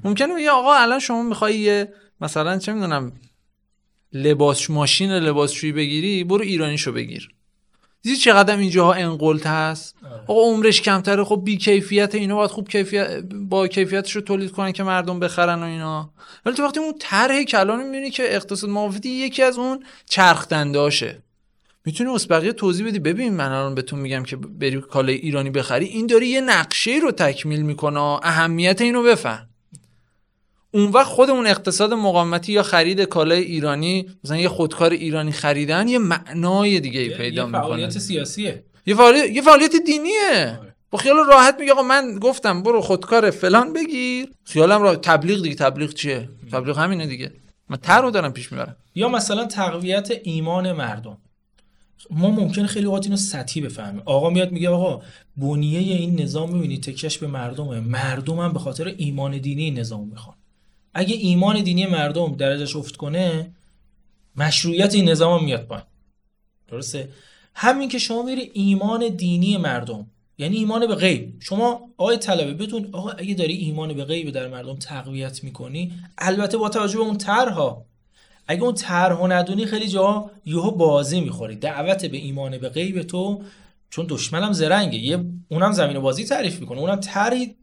ممکنه 0.03 0.35
بگه 0.35 0.49
آقا 0.49 0.73
الان 0.73 0.99
شما 0.99 1.23
می‌خوای 1.23 1.59
یه 1.59 1.93
مثلا 2.21 2.57
چه 2.57 2.73
می‌دونم 2.73 3.11
لباس 4.13 4.69
ماشین 4.69 5.11
لباسشویی 5.11 5.71
بگیری 5.71 6.23
برو 6.23 6.41
ایرانیشو 6.41 6.91
بگیر. 6.91 7.29
دیدی 8.07 8.19
چقدر 8.19 8.57
اینجاها 8.57 8.93
انقلت 8.93 9.47
هست؟ 9.47 9.95
آقا 10.27 10.41
عمرش 10.41 10.81
کمتره 10.81 11.23
خب 11.23 11.41
بی 11.43 11.57
کیفیت 11.57 12.15
اینا 12.15 12.35
باید 12.35 12.49
خوب 12.49 12.69
کیفیت 12.69 13.23
با 13.33 13.67
کیفیتش 13.67 14.15
رو 14.15 14.21
تولید 14.21 14.51
کنن 14.51 14.71
که 14.71 14.83
مردم 14.83 15.19
بخرن 15.19 15.59
و 15.59 15.65
اینا. 15.65 16.09
ولی 16.45 16.55
تو 16.55 16.63
وقتی 16.63 16.79
اون 16.79 16.93
طرح 16.99 17.43
کلان 17.43 17.83
می‌بینی 17.83 18.09
که 18.09 18.35
اقتصاد 18.35 18.69
موافقتی 18.69 19.09
یکی 19.09 19.43
از 19.43 19.57
اون 19.57 19.83
چرخ 20.09 20.47
دنداشه 20.47 21.21
می‌تونی 21.85 22.09
بقیه 22.29 22.51
توضیح 22.51 22.87
بدی؟ 22.87 22.99
ببین 22.99 23.33
من 23.33 23.51
الان 23.51 23.75
بهتون 23.75 23.99
میگم 23.99 24.23
که 24.23 24.35
بری 24.35 24.81
کالای 24.81 25.15
ایرانی 25.15 25.49
بخری 25.49 25.85
این 25.85 26.07
داره 26.07 26.27
یه 26.27 26.41
نقشه 26.41 26.99
رو 27.01 27.11
تکمیل 27.11 27.61
می‌کنه 27.61 27.99
اهمیت 27.99 28.81
اینو 28.81 29.03
بفهم. 29.03 29.49
اون 30.71 30.91
وقت 30.91 31.07
خود 31.07 31.29
اون 31.29 31.47
اقتصاد 31.47 31.93
مقاومتی 31.93 32.53
یا 32.53 32.63
خرید 32.63 33.01
کالای 33.01 33.43
ایرانی 33.43 34.05
مثلا 34.23 34.37
یه 34.37 34.49
خودکار 34.49 34.91
ایرانی 34.91 35.31
خریدن 35.31 35.87
یه 35.87 35.99
معنای 35.99 36.79
دیگه 36.79 36.99
ای 36.99 37.09
پیدا 37.09 37.45
می‌کنه 37.45 37.61
یه 37.61 37.67
فعالیت 37.67 37.97
سیاسیه. 37.97 38.63
یه 38.85 38.95
فعالیت 38.95 39.29
یه 39.29 39.41
فعالیت 39.41 39.75
دینیه. 39.85 40.57
آره. 40.59 40.75
با 40.91 40.97
خیال 40.97 41.15
راحت 41.15 41.55
میگه 41.59 41.71
آقا 41.71 41.81
من 41.81 42.19
گفتم 42.19 42.63
برو 42.63 42.81
خودکار 42.81 43.31
فلان 43.31 43.73
بگیر. 43.73 44.29
خیالم 44.43 44.81
را 44.81 44.95
تبلیغ 44.95 45.43
دیگه 45.43 45.55
تبلیغ 45.55 45.93
چیه؟ 45.93 46.29
تبلیغ 46.51 46.79
همینه 46.79 47.07
دیگه. 47.07 47.31
من 47.69 47.77
تر 47.77 48.01
رو 48.01 48.11
دارم 48.11 48.33
پیش 48.33 48.51
می‌برم. 48.51 48.75
یا 48.95 49.09
مثلا 49.09 49.45
تقویت 49.45 50.11
ایمان 50.23 50.71
مردم. 50.71 51.17
ما 52.09 52.31
ممکنه 52.31 52.67
خیلی 52.67 52.85
اوقات 52.85 53.05
اینو 53.05 53.17
سطحی 53.17 53.61
بفهمیم. 53.61 54.01
آقا 54.05 54.29
میاد 54.29 54.51
میگه 54.51 54.69
آقا 54.69 55.01
بنیه 55.37 55.79
این 55.79 56.21
نظام 56.21 56.53
می‌بینی؟ 56.53 56.77
تکش 56.77 57.17
به 57.17 57.27
مردمه. 57.27 57.79
مردم 57.79 58.39
هم 58.39 58.53
به 58.53 58.59
خاطر 58.59 58.93
ایمان 58.97 59.37
دینی 59.37 59.71
نظام 59.71 60.07
می‌خوان. 60.07 60.35
اگه 60.93 61.15
ایمان 61.15 61.63
دینی 61.63 61.85
مردم 61.85 62.35
درجهش 62.35 62.75
افت 62.75 62.95
کنه 62.95 63.51
مشروعیت 64.35 64.95
این 64.95 65.09
نظام 65.09 65.39
هم 65.39 65.45
میاد 65.45 65.65
پایین. 65.65 65.85
درسته؟ 66.67 67.09
همین 67.53 67.89
که 67.89 67.99
شما 67.99 68.23
میری 68.23 68.51
ایمان 68.53 69.07
دینی 69.07 69.57
مردم 69.57 70.07
یعنی 70.37 70.57
ایمان 70.57 70.87
به 70.87 70.95
غیب. 70.95 71.33
شما 71.39 71.89
آقای 71.97 72.17
طلبه 72.17 72.53
بتون 72.53 72.89
آقا 72.91 73.09
اگه 73.09 73.33
داری 73.33 73.53
ایمان 73.53 73.93
به 73.93 74.05
غیب 74.05 74.29
در 74.29 74.47
مردم 74.47 74.75
تقویت 74.75 75.43
می‌کنی 75.43 75.93
البته 76.17 76.57
با 76.57 76.69
توجه 76.69 76.97
به 76.97 77.03
اون 77.03 77.17
طرحها 77.17 77.85
اگه 78.47 78.63
اون 78.63 78.73
طرحو 78.73 79.27
ندونی 79.27 79.65
خیلی 79.65 79.87
جا 79.87 80.31
یهو 80.45 80.71
بازی 80.71 81.21
می‌خوری. 81.21 81.55
دعوت 81.55 82.05
به 82.05 82.17
ایمان 82.17 82.57
به 82.57 82.69
غیب 82.69 83.03
تو 83.03 83.43
چون 83.89 84.05
دشمنم 84.09 84.53
زرنگه. 84.53 84.99
یه 84.99 85.25
اونم 85.49 85.71
زمین 85.71 85.99
بازی 85.99 86.25
تعریف 86.25 86.59
می‌کنه. 86.59 86.79
اونم 86.79 86.99
طرحی 86.99 87.55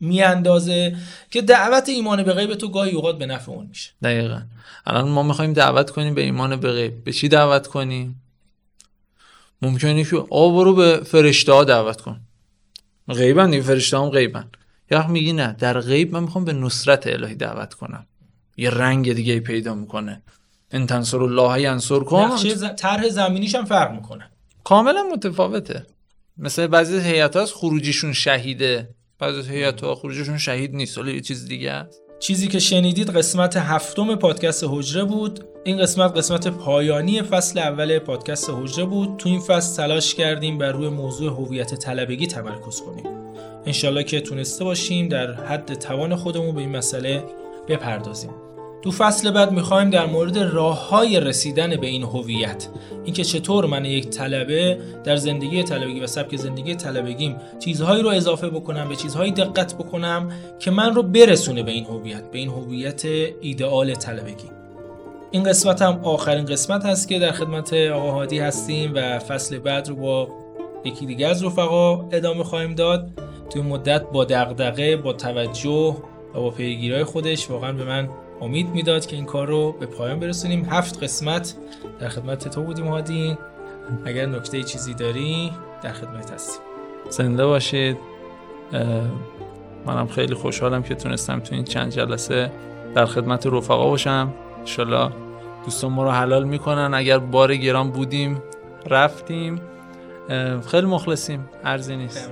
میاندازه 0.00 0.96
که 1.30 1.42
دعوت 1.42 1.88
ایمان 1.88 2.22
به 2.22 2.32
غیب 2.32 2.54
تو 2.54 2.68
گاهی 2.68 2.92
اوقات 2.92 3.18
به 3.18 3.26
نفع 3.26 3.52
اون 3.52 3.66
میشه. 3.66 3.90
دقیقا. 4.02 4.42
الان 4.86 5.08
ما 5.08 5.22
می‌خوایم 5.22 5.52
دعوت 5.52 5.90
کنیم 5.90 6.14
به 6.14 6.22
ایمان 6.22 6.56
به 6.56 6.72
غیب 6.72 7.04
به 7.04 7.12
چی 7.12 7.28
دعوت 7.28 7.66
کنیم؟ 7.66 8.22
ممکنه 9.62 10.04
که 10.04 10.16
آ 10.30 10.50
برو 10.50 10.74
به 10.74 10.96
فرشته 10.96 11.52
ها 11.52 11.64
دعوت 11.64 12.00
کن. 12.00 12.20
غیبن 13.08 13.50
دیگه 13.50 13.62
فرشته 13.62 13.98
هم 13.98 14.08
غیبن. 14.08 14.48
یا 14.90 15.06
میگی 15.06 15.32
نه 15.32 15.56
در 15.58 15.80
غیب 15.80 16.12
من 16.12 16.22
می‌خوام 16.22 16.44
به 16.44 16.52
نصرت 16.52 17.06
الهی 17.06 17.34
دعوت 17.34 17.74
کنم. 17.74 18.06
یه 18.56 18.70
رنگ 18.70 19.12
دیگه 19.12 19.40
پیدا 19.40 19.74
می‌کنه. 19.74 20.22
ان 20.70 20.86
تنصر 20.86 21.22
الله 21.22 21.62
ینصر 21.62 21.98
کن. 21.98 22.36
طرح 22.76 23.08
زمینیش 23.08 23.54
هم 23.54 23.64
فرق 23.64 23.92
می‌کنه. 23.92 24.30
کاملا 24.64 25.02
متفاوته. 25.12 25.86
مثل 26.36 26.66
بعضی 26.66 26.98
هیئت 26.98 27.36
هاست 27.36 27.54
خروجیشون 27.54 28.12
شهیده. 28.12 28.88
بعضی 29.18 29.50
هیئت 29.50 29.80
ها 29.80 29.94
خروجیشون 29.94 30.38
شهید 30.38 30.74
نیست 30.74 30.98
ولی 30.98 31.14
یه 31.14 31.20
چیز 31.20 31.48
دیگه 31.48 31.70
است. 31.70 32.02
چیزی 32.18 32.48
که 32.48 32.58
شنیدید 32.58 33.10
قسمت 33.10 33.56
هفتم 33.56 34.14
پادکست 34.14 34.64
حجره 34.68 35.04
بود. 35.04 35.44
این 35.64 35.78
قسمت 35.78 36.16
قسمت 36.16 36.48
پایانی 36.48 37.22
فصل 37.22 37.58
اول 37.58 37.98
پادکست 37.98 38.50
حجره 38.50 38.84
بود. 38.84 39.16
تو 39.16 39.28
این 39.28 39.40
فصل 39.40 39.76
تلاش 39.76 40.14
کردیم 40.14 40.58
بر 40.58 40.72
روی 40.72 40.88
موضوع 40.88 41.32
هویت 41.32 41.74
طلبگی 41.74 42.26
تمرکز 42.26 42.80
کنیم. 42.80 43.04
انشالله 43.66 44.04
که 44.04 44.20
تونسته 44.20 44.64
باشیم 44.64 45.08
در 45.08 45.32
حد 45.32 45.74
توان 45.74 46.16
خودمون 46.16 46.54
به 46.54 46.60
این 46.60 46.76
مسئله 46.76 47.24
بپردازیم. 47.68 48.45
تو 48.82 48.90
فصل 48.90 49.30
بعد 49.30 49.52
می‌خوایم 49.52 49.90
در 49.90 50.06
مورد 50.06 50.38
راه 50.38 50.88
های 50.88 51.20
رسیدن 51.20 51.76
به 51.76 51.86
این 51.86 52.02
هویت 52.02 52.68
اینکه 53.04 53.24
چطور 53.24 53.66
من 53.66 53.84
یک 53.84 54.08
طلبه 54.08 54.78
در 55.04 55.16
زندگی 55.16 55.62
طلبگی 55.62 56.00
و 56.00 56.06
سبک 56.06 56.36
زندگی 56.36 56.74
طلبگیم 56.74 57.36
چیزهایی 57.64 58.02
رو 58.02 58.08
اضافه 58.08 58.48
بکنم 58.48 58.88
به 58.88 58.96
چیزهایی 58.96 59.32
دقت 59.32 59.74
بکنم 59.74 60.28
که 60.58 60.70
من 60.70 60.94
رو 60.94 61.02
برسونه 61.02 61.62
به 61.62 61.70
این 61.70 61.84
هویت 61.84 62.30
به 62.30 62.38
این 62.38 62.48
هویت 62.48 63.04
ایدئال 63.40 63.94
طلبگی. 63.94 64.50
این 65.30 65.42
قسمت 65.42 65.82
هم 65.82 66.00
آخرین 66.02 66.44
قسمت 66.44 66.84
هست 66.84 67.08
که 67.08 67.18
در 67.18 67.32
خدمت 67.32 67.72
آقا 67.72 68.10
هادی 68.10 68.38
هستیم 68.38 68.92
و 68.94 69.18
فصل 69.18 69.58
بعد 69.58 69.88
رو 69.88 69.96
با 69.96 70.28
یکی 70.84 71.06
دیگه 71.06 71.26
از 71.26 71.44
رفقا 71.44 72.08
ادامه 72.08 72.44
خواهیم 72.44 72.74
داد. 72.74 73.10
توی 73.50 73.62
مدت 73.62 74.02
با 74.10 74.24
دغدغه 74.24 74.96
با 74.96 75.12
توجه 75.12 75.96
و 76.34 76.40
با 76.40 76.50
پیگیرهای 76.50 77.04
خودش 77.04 77.50
واقعا 77.50 77.72
به 77.72 77.84
من 77.84 78.08
امید 78.40 78.68
می‌داد 78.68 79.06
که 79.06 79.16
این 79.16 79.24
کار 79.24 79.48
رو 79.48 79.72
به 79.72 79.86
پایان 79.86 80.20
برسونیم. 80.20 80.64
هفت 80.70 81.02
قسمت 81.02 81.54
در 81.98 82.08
خدمت 82.08 82.48
تو 82.48 82.62
بودیم 82.62 82.88
هادی. 82.88 83.38
اگر 84.04 84.26
نکته 84.26 84.62
چیزی 84.62 84.94
داری 84.94 85.52
در 85.82 85.92
خدمت 85.92 86.30
هستیم. 86.32 86.62
زنده 87.10 87.46
باشید. 87.46 87.96
منم 89.86 90.06
خیلی 90.06 90.34
خوشحالم 90.34 90.82
که 90.82 90.94
تونستم 90.94 91.40
تو 91.40 91.54
این 91.54 91.64
چند 91.64 91.92
جلسه 91.92 92.52
در 92.94 93.06
خدمت 93.06 93.46
رفقا 93.46 93.88
باشم. 93.88 94.34
انشالله 94.58 95.10
دوستان 95.64 95.92
ما 95.92 96.04
رو 96.04 96.10
حلال 96.10 96.44
می‌کنن. 96.44 96.94
اگر 96.94 97.18
بار 97.18 97.56
گران 97.56 97.90
بودیم 97.90 98.42
رفتیم. 98.86 99.60
خیلی 100.66 100.86
مخلصیم. 100.86 101.48
عرضی 101.64 101.96
نیست. 101.96 102.30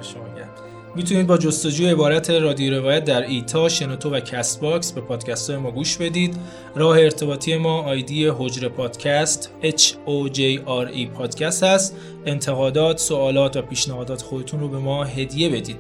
می‌تونید 0.97 1.27
با 1.27 1.39
جستجوی 1.39 1.87
عبارت 1.87 2.31
رادیو 2.31 2.75
روایت 2.75 3.05
در 3.05 3.23
ایتا، 3.23 3.69
شنوتو 3.69 4.11
و 4.11 4.21
Castbox 4.21 4.93
به 4.93 5.01
پادکست 5.01 5.51
های 5.51 5.59
ما 5.59 5.71
گوش 5.71 5.97
بدید. 5.97 6.37
راه 6.75 6.99
ارتباطی 6.99 7.57
ما 7.57 7.83
آیدی 7.83 8.27
حجره 8.27 8.69
پادکست 8.69 9.51
H 9.63 9.83
O 10.07 10.33
J 10.35 10.39
R 10.67 10.97
E 10.97 11.07
پادکست 11.15 11.65
هست. 11.65 11.97
انتقادات، 12.27 12.99
سوالات 12.99 13.57
و 13.57 13.63
پیشنهادات 13.63 14.23
خودتون 14.23 14.61
رو 14.61 14.69
به 14.69 14.79
ما 14.79 15.05
هدیه 15.05 15.49
بدید. 15.49 15.77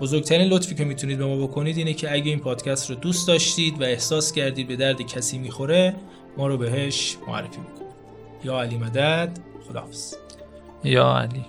بزرگترین 0.00 0.48
لطفی 0.48 0.74
که 0.74 0.84
می‌تونید 0.84 1.18
به 1.18 1.26
ما 1.26 1.36
بکنید 1.36 1.76
اینه 1.76 1.94
که 1.94 2.12
اگه 2.12 2.30
این 2.30 2.40
پادکست 2.40 2.90
رو 2.90 2.96
دوست 2.96 3.28
داشتید 3.28 3.80
و 3.80 3.84
احساس 3.84 4.32
کردید 4.32 4.68
به 4.68 4.76
درد 4.76 5.02
کسی 5.02 5.38
می‌خوره 5.38 5.94
ما 6.36 6.46
رو 6.46 6.56
بهش 6.56 7.16
معرفی 7.28 7.48
بکنید. 7.48 7.94
یا 8.44 8.60
علی 8.60 8.76
مدد 8.76 9.38
خداحافظ 9.68 10.14
یا 10.84 11.16
علی 11.16 11.44